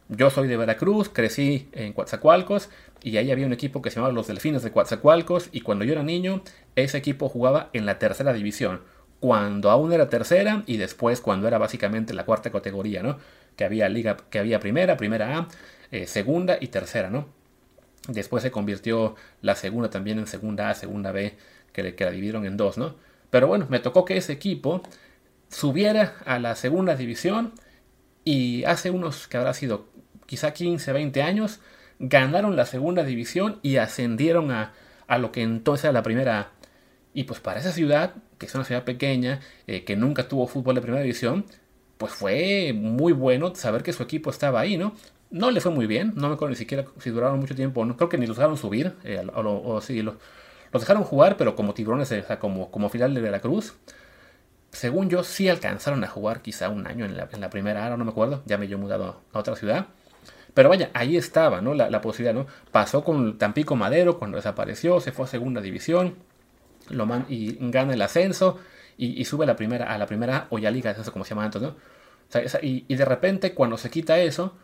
Yo 0.09 0.29
soy 0.29 0.47
de 0.47 0.57
Veracruz, 0.57 1.09
crecí 1.09 1.69
en 1.71 1.93
Coatzacoalcos 1.93 2.69
y 3.03 3.17
ahí 3.17 3.31
había 3.31 3.45
un 3.45 3.53
equipo 3.53 3.81
que 3.81 3.89
se 3.89 3.97
llamaba 3.97 4.13
los 4.13 4.27
Delfines 4.27 4.63
de 4.63 4.71
Coatzacoalcos 4.71 5.49
y 5.51 5.61
cuando 5.61 5.85
yo 5.85 5.93
era 5.93 6.03
niño, 6.03 6.43
ese 6.75 6.97
equipo 6.97 7.29
jugaba 7.29 7.69
en 7.73 7.85
la 7.85 7.99
tercera 7.99 8.33
división, 8.33 8.81
cuando 9.19 9.69
aún 9.69 9.93
era 9.93 10.09
tercera 10.09 10.63
y 10.65 10.77
después 10.77 11.21
cuando 11.21 11.47
era 11.47 11.57
básicamente 11.57 12.13
la 12.13 12.25
cuarta 12.25 12.51
categoría, 12.51 13.03
¿no? 13.03 13.17
que 13.55 13.63
había 13.63 13.87
liga, 13.89 14.17
que 14.29 14.39
había 14.39 14.59
primera, 14.59 14.97
primera 14.97 15.37
A, 15.37 15.47
eh, 15.91 16.07
segunda 16.07 16.57
y 16.59 16.67
tercera, 16.67 17.09
¿no? 17.09 17.27
Después 18.07 18.43
se 18.43 18.51
convirtió 18.51 19.15
la 19.41 19.55
segunda 19.55 19.89
también 19.89 20.19
en 20.19 20.27
segunda 20.27 20.69
A, 20.69 20.73
segunda 20.75 21.11
B, 21.11 21.37
que, 21.71 21.95
que 21.95 22.05
la 22.05 22.11
dividieron 22.11 22.45
en 22.45 22.57
dos, 22.57 22.77
¿no? 22.77 22.95
Pero 23.29 23.47
bueno, 23.47 23.65
me 23.69 23.79
tocó 23.79 24.05
que 24.05 24.17
ese 24.17 24.33
equipo 24.33 24.83
subiera 25.49 26.15
a 26.25 26.39
la 26.39 26.55
segunda 26.55 26.95
división 26.95 27.53
y 28.25 28.63
hace 28.65 28.91
unos, 28.91 29.27
que 29.27 29.37
habrá 29.37 29.53
sido 29.53 29.87
quizá 30.25 30.53
15, 30.53 30.91
20 30.93 31.21
años, 31.21 31.59
ganaron 31.99 32.55
la 32.55 32.65
segunda 32.65 33.03
división 33.03 33.59
y 33.61 33.77
ascendieron 33.77 34.51
a, 34.51 34.73
a 35.07 35.17
lo 35.17 35.31
que 35.31 35.41
entonces 35.41 35.85
era 35.85 35.93
la 35.93 36.03
primera. 36.03 36.51
Y 37.13 37.23
pues 37.23 37.39
para 37.39 37.59
esa 37.59 37.71
ciudad, 37.71 38.15
que 38.37 38.45
es 38.47 38.55
una 38.55 38.63
ciudad 38.63 38.83
pequeña, 38.83 39.39
eh, 39.67 39.83
que 39.83 39.95
nunca 39.95 40.27
tuvo 40.27 40.47
fútbol 40.47 40.75
de 40.75 40.81
primera 40.81 41.03
división, 41.03 41.45
pues 41.97 42.13
fue 42.13 42.73
muy 42.73 43.13
bueno 43.13 43.53
saber 43.55 43.83
que 43.83 43.93
su 43.93 44.03
equipo 44.03 44.29
estaba 44.29 44.59
ahí, 44.59 44.77
¿no? 44.77 44.95
No 45.33 45.49
le 45.49 45.61
fue 45.61 45.71
muy 45.71 45.87
bien, 45.87 46.13
no 46.15 46.27
me 46.27 46.35
acuerdo 46.35 46.51
ni 46.51 46.55
siquiera 46.55 46.85
si 46.99 47.09
duraron 47.09 47.39
mucho 47.39 47.55
tiempo, 47.55 47.83
no 47.85 47.97
creo 47.97 48.07
que 48.07 48.19
ni 48.19 48.27
los 48.27 48.37
dejaron 48.37 48.55
subir, 48.55 48.93
eh, 49.03 49.25
o, 49.33 49.81
sí, 49.81 50.03
los, 50.03 50.13
dejaron 50.71 51.03
jugar, 51.03 51.37
pero 51.37 51.55
como 51.55 51.73
tiburones, 51.73 52.11
o 52.11 52.21
sea, 52.23 52.37
como, 52.37 52.69
como 52.69 52.87
final 52.89 53.15
de 53.15 53.21
Veracruz. 53.21 53.73
Según 54.69 55.09
yo, 55.09 55.23
sí 55.23 55.49
alcanzaron 55.49 56.03
a 56.03 56.07
jugar 56.07 56.43
quizá 56.43 56.69
un 56.69 56.85
año 56.85 57.05
en 57.05 57.17
la, 57.17 57.49
primera 57.49 57.83
área, 57.83 57.97
no 57.97 58.05
me 58.05 58.11
acuerdo, 58.11 58.43
ya 58.45 58.59
me 58.59 58.67
he 58.67 58.75
mudado 58.75 59.21
a 59.33 59.39
otra 59.39 59.55
ciudad. 59.55 59.87
Pero 60.53 60.69
vaya, 60.69 60.91
ahí 60.93 61.17
estaba, 61.17 61.61
¿no? 61.61 61.73
La, 61.73 61.99
posibilidad, 62.01 62.35
¿no? 62.35 62.45
Pasó 62.71 63.03
con 63.03 63.39
Tampico 63.39 63.75
Madero 63.75 64.19
cuando 64.19 64.37
desapareció, 64.37 64.99
se 65.01 65.11
fue 65.11 65.25
a 65.25 65.27
segunda 65.27 65.61
división, 65.61 66.15
y 67.27 67.57
gana 67.71 67.93
el 67.93 68.01
ascenso 68.03 68.59
y, 68.97 69.25
sube 69.25 69.45
a 69.45 69.47
la 69.47 69.55
primera, 69.55 69.91
a 69.91 69.97
la 69.97 70.05
primera 70.05 70.45
o 70.51 70.59
ya 70.59 70.69
liga, 70.69 70.91
eso 70.91 71.11
como 71.11 71.25
se 71.25 71.31
llama 71.31 71.45
antes, 71.45 71.59
¿no? 71.59 71.75
y, 72.61 72.95
de 72.95 73.05
repente 73.05 73.53
cuando 73.53 73.77
se 73.77 73.89
quita 73.89 74.19
eso, 74.19 74.55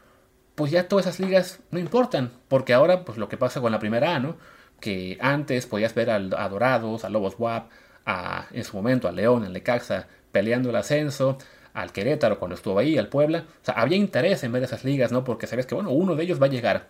pues 0.59 0.71
ya 0.71 0.89
todas 0.89 1.05
esas 1.05 1.21
ligas 1.21 1.61
no 1.71 1.79
importan, 1.79 2.33
porque 2.49 2.73
ahora 2.73 3.05
pues 3.05 3.17
lo 3.17 3.29
que 3.29 3.37
pasa 3.37 3.61
con 3.61 3.71
la 3.71 3.79
primera 3.79 4.17
A, 4.17 4.19
¿no? 4.19 4.35
Que 4.81 5.17
antes 5.21 5.65
podías 5.65 5.95
ver 5.95 6.09
a, 6.09 6.19
Dorados, 6.19 7.05
a 7.05 7.09
Lobos 7.09 7.35
WAP, 7.39 7.71
a, 8.05 8.47
en 8.51 8.65
su 8.65 8.75
momento 8.75 9.07
a 9.07 9.13
León, 9.13 9.45
al 9.45 9.53
Lecaxa, 9.53 10.07
peleando 10.33 10.69
el 10.69 10.75
ascenso, 10.75 11.37
al 11.73 11.93
Querétaro 11.93 12.39
cuando 12.39 12.55
estuvo 12.55 12.77
ahí, 12.77 12.97
al 12.97 13.07
Puebla. 13.07 13.45
O 13.61 13.65
sea, 13.65 13.75
había 13.75 13.95
interés 13.95 14.43
en 14.43 14.51
ver 14.51 14.61
esas 14.63 14.83
ligas, 14.83 15.13
¿no? 15.13 15.23
Porque 15.23 15.47
sabes 15.47 15.65
que, 15.65 15.75
bueno, 15.75 15.91
uno 15.91 16.17
de 16.17 16.23
ellos 16.23 16.41
va 16.41 16.47
a 16.47 16.49
llegar 16.49 16.87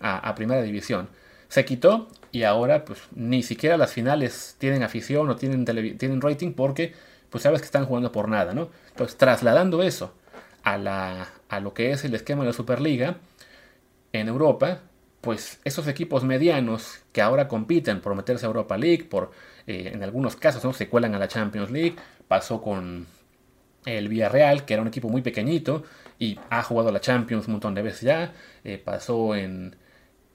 a, 0.00 0.34
primera 0.34 0.62
división. 0.62 1.10
Se 1.48 1.66
quitó 1.66 2.08
y 2.32 2.44
ahora 2.44 2.86
pues 2.86 3.00
ni 3.14 3.42
siquiera 3.42 3.76
las 3.76 3.92
finales 3.92 4.56
tienen 4.56 4.82
afición 4.82 5.28
o 5.28 5.36
tienen, 5.36 5.66
tienen 5.98 6.22
rating 6.22 6.54
porque 6.54 6.94
pues 7.28 7.42
sabes 7.42 7.60
que 7.60 7.66
están 7.66 7.84
jugando 7.84 8.12
por 8.12 8.30
nada, 8.30 8.54
¿no? 8.54 8.70
Entonces, 8.88 9.18
trasladando 9.18 9.82
eso 9.82 10.14
a, 10.62 10.78
la, 10.78 11.28
a 11.48 11.60
lo 11.60 11.74
que 11.74 11.92
es 11.92 12.04
el 12.04 12.14
esquema 12.14 12.42
de 12.42 12.48
la 12.48 12.52
Superliga 12.52 13.18
en 14.12 14.28
Europa, 14.28 14.80
pues 15.20 15.60
esos 15.64 15.86
equipos 15.88 16.24
medianos 16.24 17.00
que 17.12 17.22
ahora 17.22 17.48
compiten 17.48 18.00
por 18.00 18.14
meterse 18.14 18.46
a 18.46 18.48
Europa 18.48 18.76
League, 18.78 19.04
por 19.04 19.32
eh, 19.66 19.90
en 19.92 20.02
algunos 20.02 20.36
casos 20.36 20.64
¿no? 20.64 20.72
se 20.72 20.88
cuelan 20.88 21.14
a 21.14 21.18
la 21.18 21.28
Champions 21.28 21.70
League, 21.70 21.96
pasó 22.28 22.62
con 22.62 23.06
el 23.84 24.08
Villarreal, 24.08 24.64
que 24.64 24.74
era 24.74 24.82
un 24.82 24.88
equipo 24.88 25.08
muy 25.08 25.22
pequeñito 25.22 25.84
y 26.18 26.38
ha 26.50 26.62
jugado 26.62 26.90
a 26.90 26.92
la 26.92 27.00
Champions 27.00 27.46
un 27.46 27.52
montón 27.52 27.74
de 27.74 27.82
veces 27.82 28.02
ya, 28.02 28.32
eh, 28.64 28.78
pasó 28.78 29.34
en, 29.34 29.76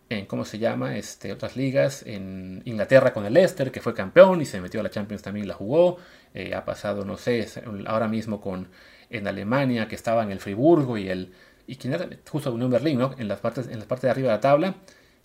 en, 0.09 0.25
¿cómo 0.25 0.45
se 0.45 0.57
llama? 0.59 0.97
Este, 0.97 1.31
otras 1.31 1.55
ligas, 1.55 2.03
en 2.05 2.61
Inglaterra 2.65 3.13
con 3.13 3.25
el 3.25 3.33
Leicester, 3.33 3.71
que 3.71 3.81
fue 3.81 3.93
campeón 3.93 4.41
y 4.41 4.45
se 4.45 4.61
metió 4.61 4.79
a 4.79 4.83
la 4.83 4.89
Champions 4.89 5.21
también 5.21 5.45
y 5.45 5.47
la 5.47 5.53
jugó, 5.53 5.97
eh, 6.33 6.55
ha 6.55 6.65
pasado, 6.65 7.05
no 7.05 7.17
sé, 7.17 7.47
ahora 7.85 8.07
mismo 8.07 8.41
con 8.41 8.69
en 9.09 9.27
Alemania, 9.27 9.87
que 9.87 9.95
estaba 9.95 10.23
en 10.23 10.31
el 10.31 10.39
Friburgo 10.39 10.97
y 10.97 11.09
el 11.09 11.33
y 11.67 11.77
quien 11.77 11.93
era 11.93 12.07
justo 12.29 12.51
Unión 12.53 12.69
Berlín, 12.69 12.99
¿no? 12.99 13.15
En 13.17 13.27
las 13.27 13.39
partes 13.39 13.67
en 13.67 13.79
las 13.79 13.87
partes 13.87 14.03
de 14.03 14.09
arriba 14.11 14.29
de 14.29 14.35
la 14.35 14.41
tabla, 14.41 14.75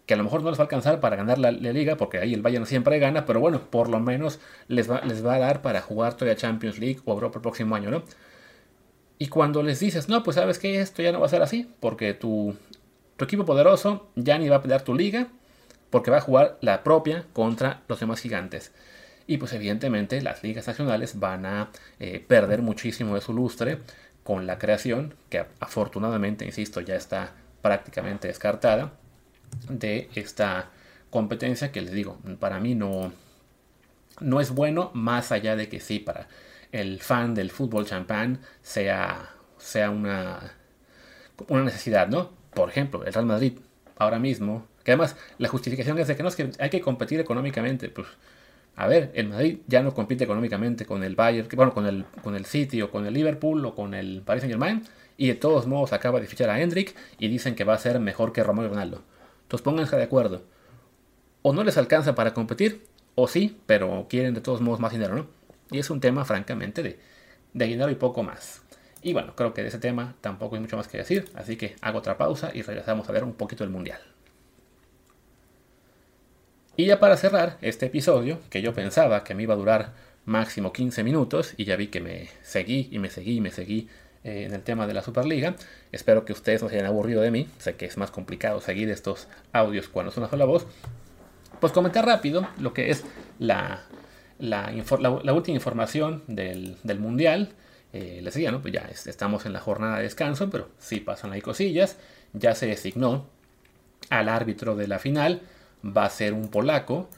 que 0.07 0.15
a 0.15 0.17
lo 0.17 0.25
mejor 0.25 0.43
no 0.43 0.51
les 0.51 0.59
va 0.59 0.63
a 0.63 0.67
alcanzar 0.67 1.01
para 1.01 1.17
ganar 1.17 1.39
la, 1.39 1.53
liga, 1.53 1.97
porque 1.97 2.19
ahí 2.19 2.35
el 2.35 2.43
Bayern 2.43 2.67
siempre 2.67 2.99
gana, 2.99 3.27
pero 3.27 3.41
bueno, 3.41 3.61
por 3.71 3.89
lo 3.89 4.01
menos 4.01 4.41
les 4.69 4.91
va, 4.91 5.03
les 5.03 5.25
va 5.25 5.35
a 5.35 5.39
dar 5.39 5.63
para 5.63 5.83
jugar 5.83 6.15
todavía 6.15 6.37
Champions 6.37 6.79
League 6.79 7.01
o 7.05 7.13
Europa 7.13 7.39
el 7.39 7.43
próximo 7.43 7.77
año, 7.77 7.91
¿no? 7.91 8.03
Y 9.19 9.29
cuando 9.29 9.63
les 9.63 9.79
dices, 9.81 10.09
no, 10.09 10.23
pues 10.23 10.37
sabes 10.37 10.59
que 10.59 10.81
esto 10.81 11.03
ya 11.03 11.13
no 11.13 11.21
va 11.21 11.27
a 11.27 11.29
ser 11.29 11.43
así, 11.43 11.71
porque 11.79 12.15
tu, 12.15 12.57
tu 13.17 13.25
equipo 13.25 13.45
poderoso 13.45 14.09
ya 14.17 14.39
ni 14.39 14.49
va 14.49 14.57
a 14.57 14.63
pelear 14.63 14.83
tu 14.83 14.95
liga, 14.95 15.29
porque 15.91 16.11
va 16.11 16.17
a 16.17 16.23
jugar 16.23 16.57
la 16.63 16.83
propia 16.83 17.27
contra 17.33 17.83
los 17.87 18.01
demás 18.01 18.21
gigantes. 18.21 18.73
Y 19.31 19.37
pues 19.37 19.53
evidentemente 19.53 20.21
las 20.23 20.43
ligas 20.43 20.67
nacionales 20.67 21.21
van 21.21 21.47
a 21.47 21.71
eh, 22.01 22.19
perder 22.19 22.63
muchísimo 22.63 23.15
de 23.15 23.21
su 23.21 23.33
lustre 23.33 23.79
con 24.25 24.45
la 24.45 24.59
creación, 24.59 25.15
que 25.29 25.47
afortunadamente, 25.61 26.45
insisto, 26.45 26.81
ya 26.81 26.97
está 26.97 27.35
prácticamente 27.63 28.27
descartada, 28.27 28.95
de 29.69 30.11
esta 30.17 30.71
competencia 31.11 31.71
que 31.71 31.81
les 31.81 31.93
digo, 31.93 32.19
para 32.41 32.59
mí 32.59 32.75
no, 32.75 33.13
no 34.19 34.41
es 34.41 34.51
bueno, 34.51 34.91
más 34.95 35.31
allá 35.31 35.55
de 35.55 35.69
que 35.69 35.79
sí, 35.79 36.01
para 36.01 36.27
el 36.73 37.01
fan 37.01 37.33
del 37.33 37.53
fútbol 37.53 37.87
champán 37.87 38.41
sea, 38.63 39.31
sea 39.59 39.91
una, 39.91 40.55
una 41.47 41.63
necesidad, 41.63 42.09
¿no? 42.09 42.33
Por 42.53 42.69
ejemplo, 42.69 43.05
el 43.05 43.13
Real 43.13 43.27
Madrid 43.27 43.61
ahora 43.97 44.19
mismo, 44.19 44.67
que 44.83 44.91
además 44.91 45.15
la 45.39 45.47
justificación 45.47 45.97
es 46.01 46.09
de 46.09 46.17
que 46.17 46.25
no 46.25 46.31
es 46.31 46.35
que 46.35 46.51
hay 46.59 46.71
que 46.71 46.81
competir 46.81 47.21
económicamente, 47.21 47.91
pues 47.91 48.09
a 48.81 48.87
ver, 48.87 49.11
el 49.15 49.29
Madrid 49.29 49.59
ya 49.67 49.83
no 49.83 49.93
compite 49.93 50.25
económicamente 50.25 50.87
con 50.87 51.05
el 51.05 51.15
Bayern, 51.15 51.47
bueno, 51.55 51.75
con 51.75 51.87
el, 51.87 52.07
con 52.23 52.35
el 52.35 52.47
City 52.47 52.81
o 52.81 52.91
con 52.91 53.05
el 53.05 53.13
Liverpool 53.13 53.63
o 53.67 53.75
con 53.75 53.93
el 53.93 54.23
Paris 54.25 54.41
Saint 54.41 54.53
Germain, 54.53 54.83
y 55.19 55.29
de 55.29 55.35
todos 55.35 55.67
modos 55.67 55.93
acaba 55.93 56.19
de 56.19 56.27
fichar 56.27 56.49
a 56.49 56.59
Hendrik 56.59 56.97
y 57.19 57.29
dicen 57.29 57.55
que 57.55 57.65
va 57.65 57.75
a 57.75 57.79
ser 57.79 58.01
mejor 58.01 58.33
que 58.33 58.43
Romero 58.43 58.71
Ronaldo. 58.71 59.03
Entonces 59.43 59.63
pónganse 59.63 59.99
de 59.99 60.05
acuerdo. 60.05 60.45
O 61.43 61.53
no 61.53 61.63
les 61.63 61.77
alcanza 61.77 62.15
para 62.15 62.33
competir, 62.33 62.87
o 63.17 63.29
sí, 63.29 63.61
pero 63.67 64.07
quieren 64.09 64.33
de 64.33 64.41
todos 64.41 64.63
modos 64.63 64.81
más 64.81 64.93
dinero, 64.93 65.15
¿no? 65.15 65.27
Y 65.71 65.79
es 65.79 65.91
un 65.91 66.01
tema, 66.01 66.25
francamente, 66.25 66.83
de, 66.83 66.99
de 67.53 67.65
dinero 67.67 67.91
y 67.91 67.97
poco 67.97 68.23
más. 68.23 68.63
Y 69.03 69.13
bueno, 69.13 69.37
creo 69.37 69.53
que 69.53 69.61
de 69.61 69.69
ese 69.69 69.79
tema 69.79 70.15
tampoco 70.23 70.55
hay 70.55 70.63
mucho 70.63 70.79
más 70.79 70.89
que 70.89 70.97
decir, 70.97 71.27
así 71.35 71.57
que 71.57 71.77
hago 71.83 71.99
otra 71.99 72.17
pausa 72.17 72.51
y 72.55 72.63
regresamos 72.63 73.07
a 73.11 73.13
ver 73.13 73.25
un 73.25 73.35
poquito 73.35 73.63
el 73.63 73.69
Mundial. 73.69 74.01
Y 76.81 76.87
ya 76.87 76.99
para 76.99 77.19
cerrar 77.19 77.59
este 77.61 77.85
episodio, 77.85 78.41
que 78.49 78.63
yo 78.63 78.73
pensaba 78.73 79.23
que 79.23 79.35
me 79.35 79.43
iba 79.43 79.53
a 79.53 79.57
durar 79.59 79.93
máximo 80.25 80.73
15 80.73 81.05
minutos, 81.05 81.53
y 81.59 81.67
ya 81.67 81.77
vi 81.77 81.89
que 81.89 82.01
me 82.01 82.31
seguí 82.43 82.89
y 82.91 82.99
me 82.99 83.11
seguí 83.11 83.37
y 83.37 83.41
me 83.43 83.51
seguí 83.51 83.91
eh, 84.25 84.45
en 84.47 84.55
el 84.55 84.63
tema 84.63 84.87
de 84.87 84.95
la 84.95 85.03
Superliga, 85.03 85.57
espero 85.93 86.25
que 86.25 86.33
ustedes 86.33 86.63
no 86.63 86.71
se 86.71 86.77
hayan 86.77 86.87
aburrido 86.87 87.21
de 87.21 87.31
mí, 87.31 87.49
sé 87.59 87.77
que 87.77 87.85
es 87.85 87.99
más 87.99 88.11
complicado 88.11 88.63
seguir 88.63 88.89
estos 88.89 89.29
audios 89.53 89.89
cuando 89.89 90.11
es 90.11 90.17
una 90.17 90.31
sola 90.31 90.47
voz, 90.47 90.67
pues 91.61 91.71
comentar 91.75 92.07
rápido 92.07 92.49
lo 92.59 92.73
que 92.73 92.89
es 92.89 93.05
la, 93.39 93.83
la, 94.39 94.73
última 95.35 95.57
información 95.57 96.23
del, 96.29 96.79
Mundial. 96.99 97.51
Eh, 97.93 98.21
les 98.23 98.33
decía, 98.33 98.53
¿no? 98.53 98.63
Pues 98.63 98.73
ya 98.73 98.89
estamos 99.05 99.45
en 99.45 99.53
la 99.53 99.61
jornada 99.61 99.99
de 99.99 100.05
descanso, 100.05 100.49
pero 100.49 100.71
sí 100.79 101.01
pasan 101.01 101.33
ahí 101.33 101.43
cosillas. 101.43 101.99
Ya 102.33 102.55
se 102.55 102.65
designó 102.65 103.27
al 104.09 104.31
árbitro 104.31 104.77
de 104.77 104.89
la 104.89 104.99
final. 104.99 105.43
Va 105.85 106.05
a 106.05 106.11
ser 106.11 106.35
un 106.35 106.49
polaco. 106.49 107.09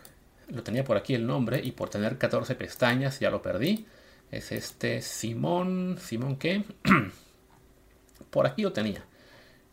Lo 0.48 0.62
tenía 0.62 0.84
por 0.84 0.96
aquí 0.96 1.14
el 1.14 1.26
nombre 1.26 1.60
y 1.62 1.72
por 1.72 1.88
tener 1.88 2.18
14 2.18 2.54
pestañas 2.54 3.20
ya 3.20 3.30
lo 3.30 3.42
perdí. 3.42 3.86
Es 4.30 4.52
este 4.52 5.02
Simón. 5.02 5.98
¿Simón 6.00 6.36
qué? 6.36 6.64
por 8.30 8.46
aquí 8.46 8.62
lo 8.62 8.72
tenía. 8.72 9.04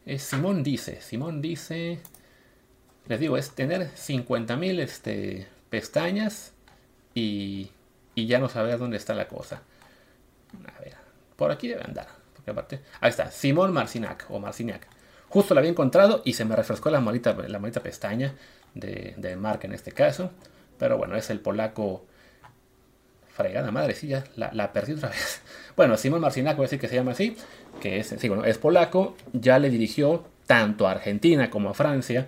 Es 0.06 0.23
Simón 0.23 0.63
dice. 0.63 1.02
Simón 1.02 1.41
dice. 1.41 1.99
Les 3.08 3.19
digo, 3.19 3.38
es 3.38 3.52
tener 3.52 3.89
50.000 3.95 4.80
este, 4.80 5.47
pestañas 5.71 6.54
y, 7.15 7.71
ya 8.15 8.38
no 8.38 8.49
saber 8.49 8.78
dónde 8.78 8.97
está 8.97 9.15
la 9.15 9.28
cosa. 9.28 9.63
A 10.75 10.80
ver, 10.82 10.93
por 11.36 11.52
aquí 11.52 11.67
debe 11.67 11.84
andar. 11.84 12.08
Porque 12.36 12.52
aparte, 12.52 12.82
ahí 13.02 13.10
está, 13.10 13.32
Simón 13.32 13.73
Marcinac 13.73 14.25
o 14.30 14.39
Marcinac. 14.39 14.88
Justo 15.28 15.54
la 15.54 15.62
había 15.62 15.71
encontrado 15.71 16.21
y 16.23 16.34
se 16.34 16.45
me 16.45 16.56
refrescó 16.56 16.91
la 16.91 17.02
malita, 17.02 17.34
la 17.34 17.60
malita 17.60 17.82
pestaña 17.82 18.36
de, 18.73 19.13
de 19.17 19.36
Mark 19.36 19.62
en 19.63 19.73
este 19.73 19.91
caso. 19.91 20.32
Pero 20.77 20.97
bueno, 20.97 21.15
es 21.15 21.29
el 21.29 21.39
polaco. 21.39 22.05
Fregada 23.29 23.71
madre, 23.71 23.95
la, 24.36 24.73
perdí 24.73 24.93
otra 24.93 25.10
vez. 25.10 25.41
Bueno, 25.77 25.95
Simón 25.95 26.19
Marcinac, 26.19 26.58
voy 26.58 26.65
decir 26.65 26.77
que 26.77 26.89
se 26.89 26.95
llama 26.95 27.12
así, 27.12 27.38
que 27.79 27.99
es, 27.99 28.12
es 28.12 28.58
polaco, 28.58 29.15
ya 29.32 29.60
le 29.60 29.69
dirigió 29.69 30.25
tanto 30.45 30.89
a 30.89 30.91
Argentina 30.91 31.49
como 31.49 31.69
a 31.69 31.73
Francia. 31.73 32.27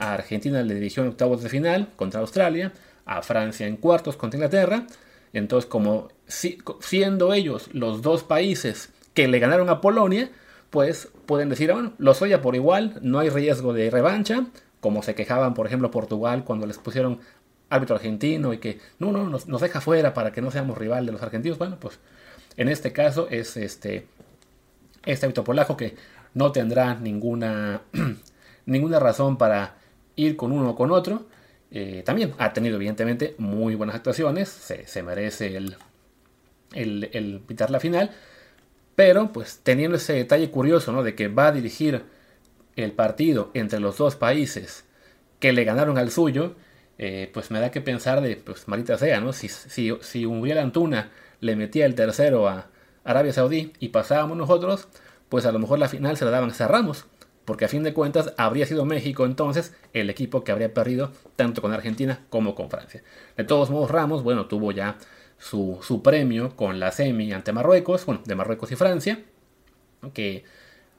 A 0.00 0.12
Argentina 0.12 0.62
le 0.62 0.74
dirigió 0.74 1.02
en 1.02 1.08
octavos 1.08 1.42
de 1.42 1.48
final 1.48 1.88
contra 1.96 2.20
Australia 2.20 2.72
a 3.06 3.22
Francia 3.22 3.66
en 3.66 3.76
cuartos 3.76 4.16
contra 4.16 4.36
Inglaterra. 4.36 4.86
Entonces, 5.32 5.68
como 5.68 6.08
siendo 6.26 7.32
ellos 7.32 7.70
los 7.72 8.02
dos 8.02 8.22
países 8.22 8.90
que 9.14 9.28
le 9.28 9.38
ganaron 9.38 9.68
a 9.68 9.80
Polonia, 9.80 10.30
pues 10.70 11.08
pueden 11.26 11.48
decir, 11.48 11.70
ah, 11.70 11.74
bueno, 11.74 11.92
los 11.98 12.22
oye 12.22 12.38
por 12.38 12.54
igual, 12.54 12.98
no 13.02 13.18
hay 13.18 13.28
riesgo 13.28 13.72
de 13.72 13.90
revancha, 13.90 14.46
como 14.80 15.02
se 15.02 15.14
quejaban, 15.14 15.54
por 15.54 15.66
ejemplo, 15.66 15.90
Portugal 15.90 16.44
cuando 16.44 16.66
les 16.66 16.78
pusieron 16.78 17.20
árbitro 17.70 17.96
argentino 17.96 18.52
y 18.52 18.58
que 18.58 18.80
no, 18.98 19.12
no, 19.12 19.24
nos, 19.28 19.60
deja 19.60 19.80
fuera 19.80 20.12
para 20.12 20.32
que 20.32 20.42
no 20.42 20.50
seamos 20.50 20.76
rival 20.76 21.06
de 21.06 21.12
los 21.12 21.22
argentinos. 21.22 21.58
Bueno, 21.58 21.78
pues 21.78 21.98
en 22.56 22.68
este 22.68 22.92
caso 22.92 23.28
es 23.30 23.56
este, 23.56 24.06
este 25.04 25.26
árbitro 25.26 25.44
polaco 25.44 25.76
que 25.76 25.94
no 26.34 26.52
tendrá 26.52 26.94
ninguna, 26.96 27.82
ninguna 28.66 28.98
razón 28.98 29.38
para 29.38 29.76
ir 30.16 30.36
con 30.36 30.52
uno 30.52 30.70
o 30.70 30.76
con 30.76 30.90
otro. 30.90 31.26
Eh, 31.70 32.02
también 32.04 32.34
ha 32.38 32.52
tenido 32.52 32.76
evidentemente 32.76 33.36
muy 33.38 33.76
buenas 33.76 33.94
actuaciones, 33.94 34.48
se, 34.48 35.02
merece 35.04 35.56
el, 35.56 35.76
el, 36.72 37.08
el, 37.12 37.40
pitar 37.46 37.70
la 37.70 37.78
final, 37.78 38.10
pero 38.96 39.32
pues 39.32 39.60
teniendo 39.62 39.96
ese 39.96 40.14
detalle 40.14 40.50
curioso 40.50 40.90
¿no? 40.90 41.04
de 41.04 41.14
que 41.14 41.28
va 41.28 41.46
a 41.46 41.52
dirigir 41.52 42.02
el 42.76 42.92
partido 42.92 43.50
entre 43.54 43.80
los 43.80 43.98
dos 43.98 44.16
países 44.16 44.84
que 45.38 45.52
le 45.52 45.64
ganaron 45.64 45.98
al 45.98 46.10
suyo, 46.10 46.54
eh, 46.98 47.30
pues 47.32 47.50
me 47.50 47.60
da 47.60 47.70
que 47.70 47.80
pensar 47.80 48.20
de, 48.20 48.36
pues 48.36 48.68
marita 48.68 48.98
sea, 48.98 49.20
¿no? 49.20 49.32
Si, 49.32 49.48
si, 49.48 49.92
si 50.00 50.26
Uriel 50.26 50.58
Antuna 50.58 51.10
le 51.40 51.56
metía 51.56 51.86
el 51.86 51.94
tercero 51.94 52.48
a 52.48 52.68
Arabia 53.04 53.32
Saudí 53.32 53.72
y 53.78 53.88
pasábamos 53.88 54.36
nosotros, 54.36 54.88
pues 55.28 55.46
a 55.46 55.52
lo 55.52 55.58
mejor 55.58 55.78
la 55.78 55.88
final 55.88 56.16
se 56.16 56.24
la 56.24 56.30
daban 56.30 56.52
a 56.58 56.68
Ramos 56.68 57.06
porque 57.50 57.64
a 57.64 57.68
fin 57.68 57.82
de 57.82 57.94
cuentas 57.94 58.32
habría 58.36 58.64
sido 58.64 58.84
México 58.84 59.24
entonces 59.24 59.74
el 59.92 60.08
equipo 60.08 60.44
que 60.44 60.52
habría 60.52 60.72
perdido 60.72 61.10
tanto 61.34 61.62
con 61.62 61.72
Argentina 61.72 62.24
como 62.30 62.54
con 62.54 62.70
Francia. 62.70 63.02
De 63.36 63.42
todos 63.42 63.70
modos, 63.70 63.90
Ramos, 63.90 64.22
bueno, 64.22 64.46
tuvo 64.46 64.70
ya 64.70 64.98
su, 65.36 66.00
premio 66.04 66.54
con 66.54 66.78
la 66.78 66.92
semi 66.92 67.32
ante 67.32 67.52
Marruecos, 67.52 68.06
bueno, 68.06 68.22
de 68.24 68.34
Marruecos 68.36 68.70
y 68.70 68.76
Francia, 68.76 69.24
que, 70.12 70.44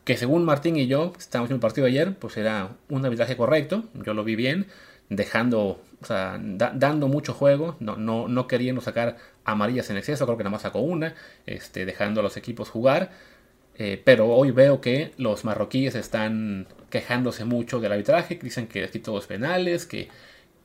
que 0.03 0.17
según 0.17 0.45
Martín 0.45 0.77
y 0.77 0.87
yo, 0.87 1.13
estábamos 1.17 1.51
en 1.51 1.55
el 1.55 1.61
partido 1.61 1.87
ayer, 1.87 2.15
pues 2.17 2.37
era 2.37 2.71
un 2.89 3.05
arbitraje 3.05 3.37
correcto, 3.37 3.85
yo 4.05 4.13
lo 4.13 4.23
vi 4.23 4.35
bien, 4.35 4.67
dejando, 5.09 5.81
o 6.01 6.05
sea, 6.05 6.39
dando 6.41 7.07
mucho 7.07 7.33
juego, 7.33 7.75
no, 7.79 7.97
no, 7.97 8.27
no 8.27 8.47
queriendo 8.47 8.81
sacar 8.81 9.17
amarillas 9.43 9.89
en 9.89 9.97
exceso, 9.97 10.25
creo 10.25 10.37
que 10.37 10.43
nada 10.43 10.51
más 10.51 10.61
sacó 10.63 10.79
una, 10.79 11.15
este, 11.45 11.85
dejando 11.85 12.21
a 12.21 12.23
los 12.23 12.37
equipos 12.37 12.69
jugar, 12.69 13.11
eh, 13.77 14.01
pero 14.03 14.27
hoy 14.27 14.51
veo 14.51 14.81
que 14.81 15.11
los 15.17 15.43
marroquíes 15.43 15.95
están 15.95 16.67
quejándose 16.89 17.45
mucho 17.45 17.79
del 17.79 17.91
arbitraje, 17.91 18.37
que 18.37 18.43
dicen 18.43 18.67
que 18.67 18.83
aquí 18.83 18.99
todos 18.99 19.27
penales, 19.27 19.85
que, 19.85 20.09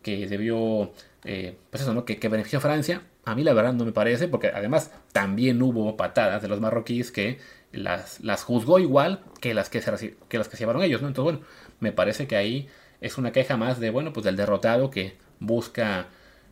que 0.03 0.27
debió, 0.27 0.93
eh, 1.25 1.57
pues 1.71 1.83
eso, 1.83 1.95
¿no? 1.95 2.05
Que, 2.05 2.19
que, 2.19 2.29
benefició 2.29 2.59
a 2.59 2.63
Francia. 2.63 3.03
A 3.25 3.35
mí 3.35 3.43
la 3.43 3.55
verdad 3.55 3.73
no 3.73 3.85
me 3.85 3.93
parece, 3.93 4.29
porque 4.29 4.49
además 4.49 4.93
también 5.13 5.63
hubo 5.63 5.97
patadas 5.97 6.43
de 6.43 6.49
los 6.49 6.61
marroquíes 6.61 7.11
que 7.11 7.39
las, 7.77 8.21
las 8.21 8.45
juzgó 8.45 8.79
igual 8.79 9.23
que 9.41 9.55
las 9.55 9.71
que, 9.71 9.81
se, 9.81 10.17
que 10.29 10.39
las 10.39 10.49
que 10.49 10.57
llevaron 10.57 10.83
ellos, 10.83 11.03
¿no? 11.03 11.09
Entonces, 11.09 11.35
bueno, 11.35 11.49
me 11.81 11.93
parece 11.93 12.27
que 12.27 12.37
ahí 12.37 12.69
es 13.01 13.19
una 13.19 13.33
queja 13.33 13.57
más 13.57 13.81
de, 13.81 13.91
bueno, 13.91 14.13
pues 14.13 14.25
del 14.25 14.37
derrotado 14.37 14.91
que 14.91 15.17
busca 15.41 16.09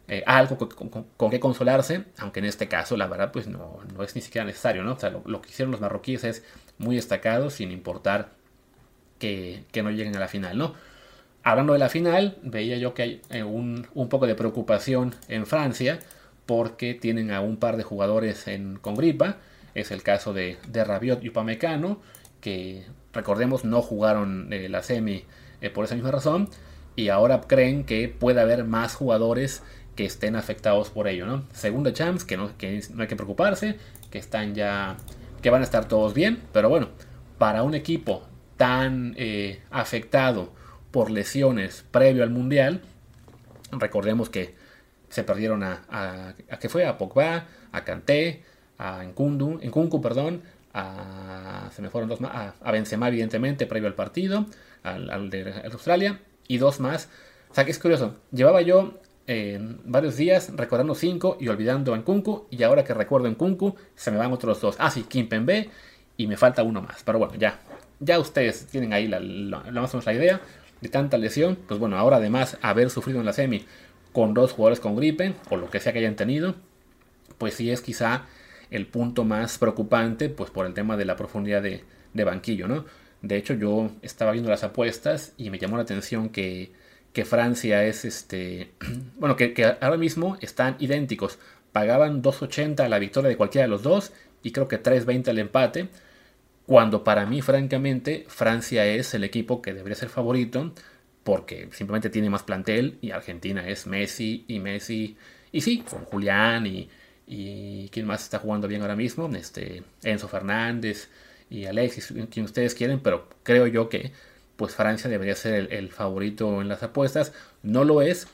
eh, 0.07 0.23
algo 0.27 0.59
con, 1.17 1.31
que 1.31 1.41
consolarse, 1.41 2.05
aunque 2.19 2.41
en 2.41 2.47
este 2.47 2.69
caso 2.69 2.95
la 2.97 3.07
verdad 3.07 3.33
pues 3.33 3.47
no, 3.49 3.79
no 3.97 4.03
es 4.03 4.15
ni 4.15 4.21
siquiera 4.21 4.45
necesario, 4.45 4.85
¿no? 4.85 4.93
O 4.93 4.99
sea, 4.99 5.11
lo, 5.11 5.41
que 5.41 5.49
hicieron 5.49 5.73
los 5.73 5.81
marroquíes 5.81 6.25
es 6.25 6.45
muy 6.77 6.97
destacado 6.97 7.49
sin 7.49 7.71
importar 7.71 8.33
que, 9.19 9.65
no 9.83 9.91
lleguen 9.91 10.15
a 10.17 10.21
la 10.21 10.29
final, 10.29 10.59
¿no? 10.59 10.75
Hablando 11.43 11.73
de 11.73 11.79
la 11.79 11.89
final, 11.89 12.37
veía 12.43 12.77
yo 12.77 12.93
que 12.93 13.03
hay 13.03 13.23
eh, 13.31 13.43
un, 13.43 13.87
poco 14.11 14.27
de 14.27 14.35
preocupación 14.35 15.15
en 15.29 15.47
Francia 15.47 16.01
porque 16.45 16.93
tienen 16.93 17.31
a 17.31 17.41
un 17.41 17.57
par 17.57 17.79
de 17.79 17.83
jugadores 17.83 18.47
en, 18.47 18.77
con 18.77 18.97
gripa, 18.97 19.39
es 19.75 19.91
el 19.91 20.03
caso 20.03 20.33
de, 20.33 20.59
de 20.69 20.85
Rabiot 20.85 21.23
y 21.25 21.29
Upamecano, 21.29 22.01
que 22.41 22.85
recordemos 23.13 23.65
no 23.65 23.83
jugaron 23.83 24.53
eh, 24.53 24.69
la 24.69 24.83
semi 24.83 25.25
por 25.73 25.87
esa 25.87 25.95
misma 25.95 26.11
razón, 26.11 26.51
y 26.95 27.09
ahora 27.09 27.41
creen 27.41 27.85
que 27.85 28.09
puede 28.09 28.41
haber 28.41 28.65
más 28.65 28.95
jugadores 28.95 29.63
que 29.97 30.05
estén 30.05 30.37
afectados 30.37 30.91
por 30.91 31.09
ello, 31.09 31.27
¿no? 31.27 31.45
Segunda 31.53 31.93
chance, 31.93 32.27
que 32.27 32.37
no, 32.37 32.51
no 32.95 33.03
hay 33.03 33.09
que 33.09 33.17
preocuparse, 33.17 33.79
que 34.11 34.19
están 34.19 34.55
ya, 34.55 34.97
que 35.43 35.51
van 35.51 35.63
a 35.63 35.65
estar 35.65 35.87
todos 35.89 36.15
bien, 36.15 36.43
pero 36.53 36.69
bueno, 36.69 36.89
para 37.39 37.63
un 37.63 37.75
equipo 37.75 38.27
tan 38.57 39.15
eh, 39.17 39.63
afectado 39.71 40.53
por 40.91 41.11
lesiones 41.11 41.85
previo 41.91 42.23
al 42.23 42.31
Mundial, 42.31 42.83
recordemos 43.73 44.31
que 44.31 44.55
se 45.09 45.25
perdieron 45.25 45.63
a, 45.63 45.83
a, 45.89 46.35
a 46.51 46.59
que 46.59 46.69
fue 46.69 46.87
a 46.87 46.99
Pogba, 46.99 47.47
a 47.73 47.85
Kanté, 47.85 48.45
a 48.79 49.03
Nkundu, 49.05 49.61
Nkunku, 49.63 50.01
perdón, 50.01 50.43
a, 50.73 51.71
se 51.73 51.83
me 51.83 51.91
fueron 51.91 52.09
dos 52.09 52.21
más, 52.21 52.55
a, 52.61 52.73
Benzema 52.73 53.09
evidentemente 53.09 53.67
previo 53.67 53.89
al 53.89 53.95
partido, 53.95 54.47
al, 54.83 55.31
de 55.31 55.63
Australia, 55.73 56.21
y 56.49 56.59
dos 56.59 56.81
más. 56.81 57.09
O 57.51 57.55
sea 57.55 57.65
que 57.65 57.71
es 57.71 57.79
curioso, 57.79 58.17
llevaba 58.33 58.63
yo 58.63 58.95
en 59.27 59.81
varios 59.85 60.17
días 60.17 60.53
recordando 60.55 60.95
cinco 60.95 61.39
y 61.41 61.49
olvidando 61.49 61.95
en 61.95 62.03
Kunku, 62.03 62.47
y 62.51 62.63
ahora 62.63 62.85
que 62.85 62.95
recuerdo 62.95 63.29
en 63.29 63.35
Kunku, 63.35 63.77
se 63.95 64.11
me 64.11 64.19
van 64.19 64.33
otros 64.33 64.61
dos. 64.61 64.77
Ah, 64.79 64.91
sí, 64.91 65.05
Kimpembe, 65.05 65.71
y 66.17 66.27
me 66.27 66.37
falta 66.37 66.63
uno 66.63 66.83
más. 66.83 67.03
Pero 67.05 67.19
bueno, 67.19 67.35
ya, 67.37 67.61
ya 68.01 68.19
ustedes 68.19 68.67
tienen 68.67 68.93
ahí 68.93 69.07
la, 69.07 69.21
más 69.21 69.95
o 69.95 69.97
menos 69.97 70.07
la 70.07 70.15
idea 70.15 70.41
de 70.81 70.89
tanta 70.89 71.19
lesión. 71.19 71.57
Pues 71.69 71.81
bueno, 71.81 71.97
ahora 71.97 72.17
además 72.17 72.59
haber 72.63 72.91
sufrido 72.91 73.21
en 73.21 73.27
la 73.27 73.33
semi 73.33 73.65
con 74.13 74.35
dos 74.35 74.53
jugadores 74.53 74.81
con 74.81 74.97
gripe, 74.97 75.35
o 75.51 75.57
lo 75.57 75.71
que 75.71 75.81
sea 75.81 75.93
que 75.93 75.99
hayan 75.99 76.17
tenido, 76.17 76.55
pues 77.39 77.55
sí 77.55 77.71
es 77.71 77.81
quizá 77.81 78.27
el 78.71 78.87
punto 78.87 79.25
más 79.25 79.59
preocupante, 79.59 80.29
pues 80.29 80.51
por 80.51 80.67
el 80.67 80.75
tema 80.75 80.97
de 80.97 81.05
la 81.05 81.17
profundidad 81.17 81.63
de, 81.63 81.85
banquillo, 82.25 82.69
¿no? 82.69 82.85
De 83.23 83.37
hecho, 83.37 83.55
yo 83.55 83.91
estaba 84.03 84.33
viendo 84.33 84.51
las 84.51 84.65
apuestas 84.65 85.33
y 85.37 85.51
me 85.51 85.59
llamó 85.59 85.77
la 85.77 85.83
atención 85.83 86.29
que, 86.29 86.73
Francia 87.25 87.85
es 87.85 88.05
este. 88.05 88.73
Bueno, 89.17 89.37
que, 89.37 89.55
que, 89.55 89.65
ahora 89.65 89.97
mismo 89.97 90.37
están 90.41 90.77
idénticos. 90.79 91.39
Pagaban 91.73 92.23
2.80 92.23 92.89
la 92.89 92.99
victoria 92.99 93.29
de 93.29 93.37
cualquiera 93.37 93.65
de 93.65 93.71
los 93.71 93.83
dos 93.83 94.13
y 94.43 94.53
creo 94.53 94.69
que 94.69 94.83
3.20 94.83 95.29
el 95.29 95.39
empate. 95.39 95.89
Cuando 96.67 97.05
para 97.05 97.27
mí, 97.27 97.43
francamente, 97.43 98.25
Francia 98.29 98.87
es 98.87 99.15
el 99.15 99.25
equipo 99.25 99.61
que 99.61 99.75
debería 99.75 99.97
ser 99.97 100.09
favorito 100.09 100.73
porque 101.25 101.69
simplemente 101.73 102.11
tiene 102.11 102.31
más 102.31 102.43
plantel 102.43 102.99
y 103.01 103.11
Argentina 103.11 103.67
es 103.67 103.87
Messi 103.87 104.45
y 104.47 104.61
Messi. 104.61 105.17
Y 105.51 105.63
sí, 105.63 105.79
con 105.79 106.05
Julián 106.05 106.67
y, 106.67 106.89
y 107.27 107.89
quién 107.91 108.07
más 108.07 108.23
está 108.23 108.39
jugando 108.39 108.69
bien 108.69 108.83
ahora 108.83 108.97
mismo, 108.97 109.29
este, 109.35 109.83
Enzo 110.03 110.29
Fernández 110.29 111.09
y 111.51 111.67
Alexis, 111.67 112.13
quien 112.31 112.45
ustedes 112.45 112.75
quieren, 112.75 113.01
pero 113.01 113.29
creo 113.43 113.67
yo 113.67 113.89
que 113.89 114.13
pues 114.57 114.75
Francia 114.75 115.11
debería 115.11 115.35
ser 115.35 115.73
el, 115.73 115.91
favorito 115.91 116.61
en 116.61 116.69
las 116.69 116.83
apuestas. 116.83 117.33
No 117.63 117.85
lo 117.85 118.03
es, 118.03 118.29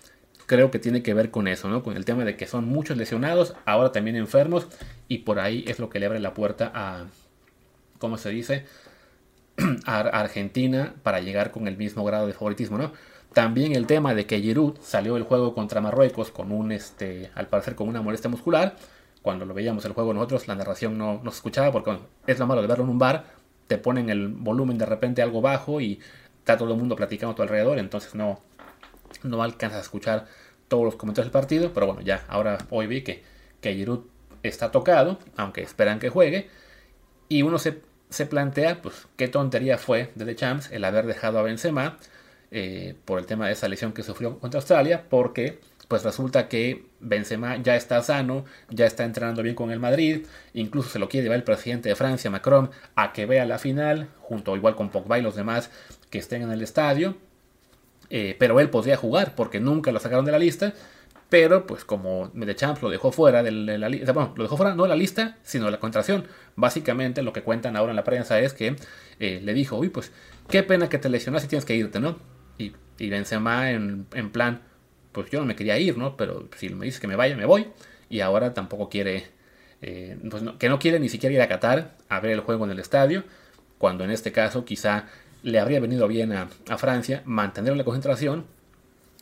creo 0.47 0.71
que 0.71 0.79
tiene 0.79 1.03
que 1.03 1.15
ver 1.15 1.31
con 1.31 1.49
eso, 1.49 1.69
¿no? 1.69 1.83
Con 1.83 1.97
el 1.97 2.05
tema 2.05 2.25
de 2.25 2.37
que 2.37 2.47
son 2.47 2.67
muchos 2.67 2.97
lesionados, 2.97 3.55
ahora 3.65 3.93
también 3.93 4.17
enfermos, 4.17 4.67
y 5.09 5.19
por 5.19 5.41
ahí 5.41 5.65
es 5.67 5.79
lo 5.79 5.89
que 5.89 5.99
le 5.99 6.07
abre 6.07 6.21
la 6.21 6.35
puerta 6.35 6.71
a, 6.75 7.07
¿cómo 7.99 8.19
se 8.19 8.31
dice? 8.31 8.67
a 9.87 10.01
Argentina 10.01 10.95
para 11.03 11.21
llegar 11.21 11.51
con 11.51 11.69
el 11.69 11.77
mismo 11.77 12.05
grado 12.05 12.27
de 12.27 12.33
favoritismo, 12.33 12.79
¿no? 12.79 12.93
También 13.33 13.77
el 13.77 13.87
tema 13.87 14.15
de 14.15 14.27
que 14.27 14.41
Giroud 14.41 14.79
salió 14.81 15.15
del 15.15 15.23
juego 15.23 15.55
contra 15.55 15.81
Marruecos 15.81 16.31
con 16.31 16.51
un, 16.51 16.73
este, 16.73 17.31
al 17.35 17.47
parecer 17.47 17.77
con 17.77 17.89
una 17.89 18.03
molestia 18.03 18.29
muscular. 18.29 18.75
Cuando 19.23 19.45
lo 19.45 19.55
veíamos 19.55 19.85
el 19.85 19.93
juego 19.93 20.13
nosotros, 20.13 20.49
la 20.49 20.57
narración 20.57 20.99
no 20.99 21.21
nos 21.23 21.37
escuchaba 21.37 21.71
porque 21.71 21.99
es 22.27 22.39
lo 22.39 22.47
malo 22.47 22.61
de 22.61 22.67
verlo 22.67 22.85
en 22.85 22.91
un 22.91 22.99
bar. 22.99 23.27
Te 23.69 23.79
ponen 23.79 24.11
el 24.11 24.29
volumen 24.29 24.79
de 24.79 24.87
repente 24.87 25.23
algo 25.23 25.41
bajo 25.41 25.81
y 25.81 26.01
está 26.39 26.57
todo 26.57 26.73
el 26.73 26.79
mundo 26.79 26.97
platicando 26.97 27.33
a 27.33 27.37
tu 27.37 27.43
alrededor, 27.43 27.79
entonces 27.79 28.15
no, 28.17 28.41
no 29.23 29.43
alcanzas 29.43 29.79
a 29.79 29.83
escuchar 29.83 30.27
todos 30.67 30.85
los 30.85 30.97
comentarios 30.97 31.27
del 31.27 31.41
partido. 31.41 31.73
Pero 31.73 31.87
bueno, 31.87 32.01
ya 32.01 32.25
ahora 32.29 32.59
hoy 32.71 32.89
vi 32.89 33.03
que, 33.03 33.23
que 33.61 33.75
Giroud 33.75 34.01
está 34.43 34.73
tocado, 34.73 35.19
aunque 35.37 35.63
esperan 35.63 36.01
que 36.01 36.09
juegue. 36.09 36.49
Y 37.29 37.43
uno 37.43 37.59
se, 37.59 37.81
se 38.09 38.27
plantea, 38.27 38.83
pues, 38.83 39.07
qué 39.17 39.29
tontería 39.29 39.79
fue 39.79 40.11
de 40.17 40.25
The 40.25 40.35
Champs 40.35 40.73
el 40.73 40.85
haber 40.85 41.07
dejado 41.07 41.39
a 41.39 41.43
Benzema 41.43 41.99
eh, 42.51 42.95
por 43.05 43.19
el 43.19 43.27
tema 43.27 43.47
de 43.47 43.53
esa 43.53 43.69
lesión 43.69 43.93
que 43.93 44.03
sufrió 44.03 44.39
contra 44.39 44.59
Australia, 44.59 45.05
porque 45.09 45.61
pues 45.91 46.05
resulta 46.05 46.49
que 46.49 46.85
Benzema 47.01 47.57
ya 47.57 47.75
está 47.75 48.01
sano, 48.03 48.45
ya 48.69 48.87
está 48.87 49.05
entrenando 49.05 49.43
bien 49.43 49.57
con 49.57 49.73
el 49.73 49.81
Madrid, 49.81 50.25
incluso 50.55 50.89
se 50.89 51.01
lo 51.01 51.09
quiere 51.09 51.25
llevar 51.25 51.39
el 51.39 51.45
presidente 51.45 51.89
de 51.89 51.97
Francia, 51.97 52.31
Macron, 52.31 52.71
a 52.95 53.13
que 53.13 53.27
vea 53.27 53.45
la 53.45 53.59
final, 53.59 54.09
junto 54.21 54.55
igual 54.55 54.77
con 54.77 54.91
Pogba 54.91 55.19
y 55.19 55.23
los 55.23 55.35
demás 55.35 55.71
que 56.09 56.19
estén 56.19 56.43
en 56.43 56.53
el 56.53 56.63
estadio, 56.63 57.17
eh, 58.09 58.37
pero 58.39 58.61
él 58.61 58.71
podría 58.71 58.97
jugar 58.97 59.35
porque 59.35 59.59
nunca 59.59 59.91
lo 59.91 59.99
sacaron 59.99 60.25
de 60.25 60.33
la 60.33 60.39
lista, 60.39 60.75
pero 61.29 61.67
pues 61.67 61.85
como 61.85 62.31
Champs 62.55 62.83
lo 62.83 62.91
dejó 62.91 63.13
fuera 63.13 63.43
de 63.43 63.51
la 63.51 63.89
lista, 63.89 64.13
bueno, 64.13 64.33
lo 64.37 64.43
dejó 64.43 64.57
fuera 64.57 64.75
no 64.75 64.83
de 64.83 64.89
la 64.91 64.97
lista, 64.97 65.39
sino 65.43 65.65
de 65.65 65.71
la 65.71 65.81
contratación. 65.81 66.27
Básicamente 66.57 67.23
lo 67.23 67.33
que 67.33 67.43
cuentan 67.43 67.77
ahora 67.77 67.91
en 67.91 67.97
la 67.97 68.05
prensa 68.05 68.39
es 68.41 68.53
que 68.53 68.77
eh, 69.21 69.41
le 69.43 69.55
dijo, 69.55 69.77
uy, 69.77 69.89
pues 69.89 70.13
qué 70.49 70.63
pena 70.63 70.89
que 70.89 70.99
te 70.99 71.09
lesionas 71.09 71.45
y 71.45 71.49
tienes 71.49 71.65
que 71.65 71.77
irte, 71.77 72.01
¿no? 72.01 72.19
Y, 72.61 72.75
y 72.99 73.11
Benzema 73.11 73.71
en, 73.71 74.07
en, 74.15 74.31
plan, 74.31 74.63
pues 75.13 75.31
yo 75.31 75.41
no 75.41 75.47
me 75.47 75.57
quería 75.57 75.79
ir, 75.79 75.97
¿no? 75.97 76.17
Pero 76.17 76.49
si 76.57 76.69
me 76.69 76.87
dices 76.87 77.01
que 77.01 77.07
me 77.07 77.17
vaya, 77.17 77.37
me 77.37 77.47
voy. 77.47 77.69
Y 78.09 78.21
ahora 78.21 78.55
tampoco 78.55 78.89
quiere, 78.89 79.27
eh, 79.83 80.19
pues 80.31 80.43
que 80.59 80.69
no 80.69 80.79
quiere 80.79 81.01
ni 81.01 81.09
siquiera 81.09 81.35
ir 81.35 81.41
a 81.43 81.49
Qatar 81.49 81.97
a 82.09 82.21
ver 82.21 82.33
el 82.33 82.41
juego 82.41 82.65
en 82.65 82.73
el 82.73 82.79
estadio, 82.79 83.25
cuando 83.79 84.05
en 84.05 84.11
este 84.11 84.33
caso 84.33 84.65
quizá 84.65 85.07
le 85.43 85.59
habría 85.59 85.81
venido 85.81 86.07
bien 86.09 86.33
a, 86.33 86.49
a 86.69 86.77
Francia 86.77 87.23
mantener 87.25 87.77
la 87.77 87.85
concentración 87.85 88.45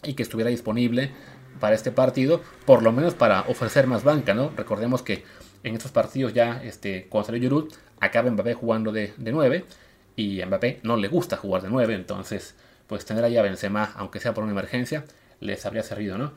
y 0.03 0.15
que 0.15 0.23
estuviera 0.23 0.51
disponible 0.51 1.13
para 1.61 1.75
este 1.75 1.91
partido, 1.93 2.41
por 2.65 2.83
lo 2.83 2.93
menos 2.93 3.15
para 3.15 3.43
ofrecer 3.43 3.87
más 3.87 4.05
banca, 4.05 4.35
¿no? 4.35 4.53
Recordemos 4.57 5.03
que 5.03 5.25
en 5.65 5.75
estos 5.75 5.91
partidos 5.91 6.35
ya, 6.35 6.63
este, 6.63 7.07
cuando 7.09 7.27
salió 7.27 7.41
Giroud, 7.43 7.73
acaba 8.01 8.31
Mbappé 8.31 8.55
jugando 8.55 8.93
de, 8.93 9.13
de 9.17 9.33
9 9.33 9.65
y 10.17 10.45
Mbappé 10.45 10.81
no 10.83 10.97
le 10.97 11.09
gusta 11.09 11.37
jugar 11.37 11.63
de 11.63 11.69
9, 11.69 11.95
entonces 11.95 12.55
pues 12.89 13.05
tener 13.05 13.23
ahí 13.23 13.37
a 13.37 13.43
Benzema, 13.43 13.93
aunque 13.95 14.19
sea 14.19 14.35
por 14.35 14.43
una 14.43 14.53
emergencia, 14.53 15.05
les 15.41 15.65
habría 15.67 15.83
servido, 15.85 16.19
¿no? 16.19 16.33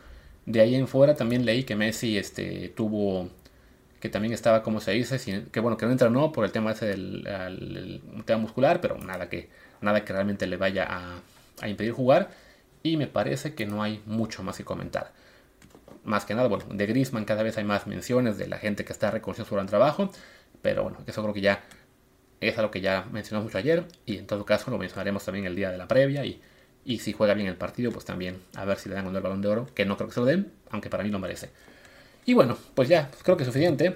De 0.45 0.59
ahí 0.61 0.75
en 0.75 0.87
fuera 0.87 1.15
también 1.15 1.45
leí 1.45 1.63
que 1.63 1.75
Messi 1.75 2.17
este, 2.17 2.69
tuvo, 2.69 3.29
que 3.99 4.09
también 4.09 4.33
estaba, 4.33 4.61
como 4.63 4.81
se 4.81 4.91
dice, 4.91 5.45
que 5.51 5.59
bueno, 5.59 5.77
que 5.77 5.85
no 5.85 5.91
entrenó 5.91 6.31
por 6.31 6.45
el 6.45 6.51
tema 6.51 6.71
ese 6.71 6.85
del 6.87 8.01
tema 8.25 8.41
muscular, 8.41 8.81
pero 8.81 8.97
nada 8.97 9.29
que, 9.29 9.49
nada 9.81 10.03
que 10.03 10.13
realmente 10.13 10.45
le 10.47 10.57
vaya 10.57 10.87
a, 10.89 11.67
impedir 11.67 11.93
jugar. 11.93 12.29
Y 12.83 12.97
me 12.97 13.07
parece 13.07 13.53
que 13.53 13.67
no 13.67 13.83
hay 13.83 14.01
mucho 14.07 14.43
más 14.43 14.57
que 14.57 14.65
comentar. 14.65 15.11
Más 16.03 16.25
que 16.25 16.33
nada, 16.33 16.47
bueno, 16.47 16.65
de 16.71 16.85
Grisman 16.87 17.25
cada 17.25 17.43
vez 17.43 17.57
hay 17.57 17.63
más 17.63 17.85
menciones 17.85 18.37
de 18.39 18.47
la 18.47 18.57
gente 18.57 18.83
que 18.83 18.91
está 18.91 19.11
reconociendo 19.11 19.47
su 19.47 19.55
gran 19.55 19.67
trabajo, 19.67 20.11
pero 20.63 20.83
bueno, 20.83 20.97
eso 21.05 21.21
creo 21.21 21.33
que 21.33 21.41
ya 21.41 21.63
es 22.41 22.57
algo 22.57 22.71
que 22.71 22.81
ya 22.81 23.05
mencionamos 23.11 23.45
mucho 23.45 23.59
ayer 23.59 23.85
y 24.05 24.17
en 24.17 24.27
todo 24.27 24.45
caso 24.45 24.71
lo 24.71 24.77
mencionaremos 24.77 25.23
también 25.23 25.45
el 25.45 25.55
día 25.55 25.71
de 25.71 25.77
la 25.77 25.87
previa 25.87 26.25
y, 26.25 26.41
y 26.83 26.99
si 26.99 27.13
juega 27.13 27.35
bien 27.35 27.47
el 27.47 27.55
partido, 27.55 27.91
pues 27.91 28.03
también 28.03 28.41
a 28.55 28.65
ver 28.65 28.79
si 28.79 28.89
le 28.89 28.95
dan 28.95 29.07
el 29.07 29.21
balón 29.21 29.41
de 29.41 29.47
oro, 29.47 29.67
que 29.75 29.85
no 29.85 29.95
creo 29.95 30.09
que 30.09 30.15
se 30.15 30.19
lo 30.19 30.25
den, 30.25 30.51
aunque 30.71 30.89
para 30.89 31.03
mí 31.03 31.09
lo 31.09 31.19
merece. 31.19 31.51
Y 32.25 32.33
bueno, 32.33 32.57
pues 32.73 32.89
ya, 32.89 33.09
creo 33.23 33.37
que 33.37 33.43
es 33.43 33.47
suficiente. 33.47 33.95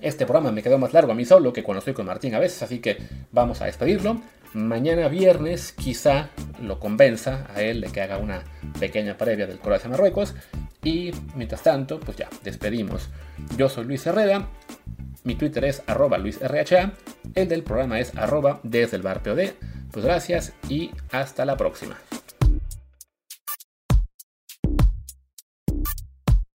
Este 0.00 0.26
programa 0.26 0.52
me 0.52 0.62
quedó 0.62 0.78
más 0.78 0.92
largo 0.92 1.12
a 1.12 1.14
mí 1.14 1.24
solo 1.24 1.52
que 1.52 1.62
cuando 1.62 1.78
estoy 1.78 1.94
con 1.94 2.06
Martín 2.06 2.34
a 2.34 2.38
veces, 2.38 2.62
así 2.62 2.80
que 2.80 2.98
vamos 3.30 3.60
a 3.62 3.66
despedirlo. 3.66 4.20
Mañana 4.52 5.08
viernes 5.08 5.72
quizá 5.72 6.28
lo 6.60 6.78
convenza 6.78 7.46
a 7.54 7.62
él 7.62 7.80
de 7.80 7.90
que 7.90 8.02
haga 8.02 8.18
una 8.18 8.42
pequeña 8.78 9.16
previa 9.16 9.46
del 9.46 9.58
Croacia-Marruecos. 9.58 10.34
Y 10.82 11.12
mientras 11.36 11.62
tanto, 11.62 12.00
pues 12.00 12.18
ya, 12.18 12.28
despedimos. 12.42 13.08
Yo 13.56 13.68
soy 13.68 13.84
Luis 13.84 14.06
Herrera 14.06 14.48
mi 15.24 15.34
Twitter 15.34 15.64
es 15.64 15.82
arroba 15.86 16.18
luisrha. 16.18 16.92
El 17.34 17.48
del 17.48 17.62
programa 17.62 18.00
es 18.00 18.16
arroba 18.16 18.60
desde 18.62 18.96
el 18.96 19.02
bar 19.02 19.22
POD. 19.22 19.50
Pues 19.90 20.04
gracias 20.04 20.52
y 20.68 20.90
hasta 21.10 21.44
la 21.44 21.56
próxima. 21.56 21.96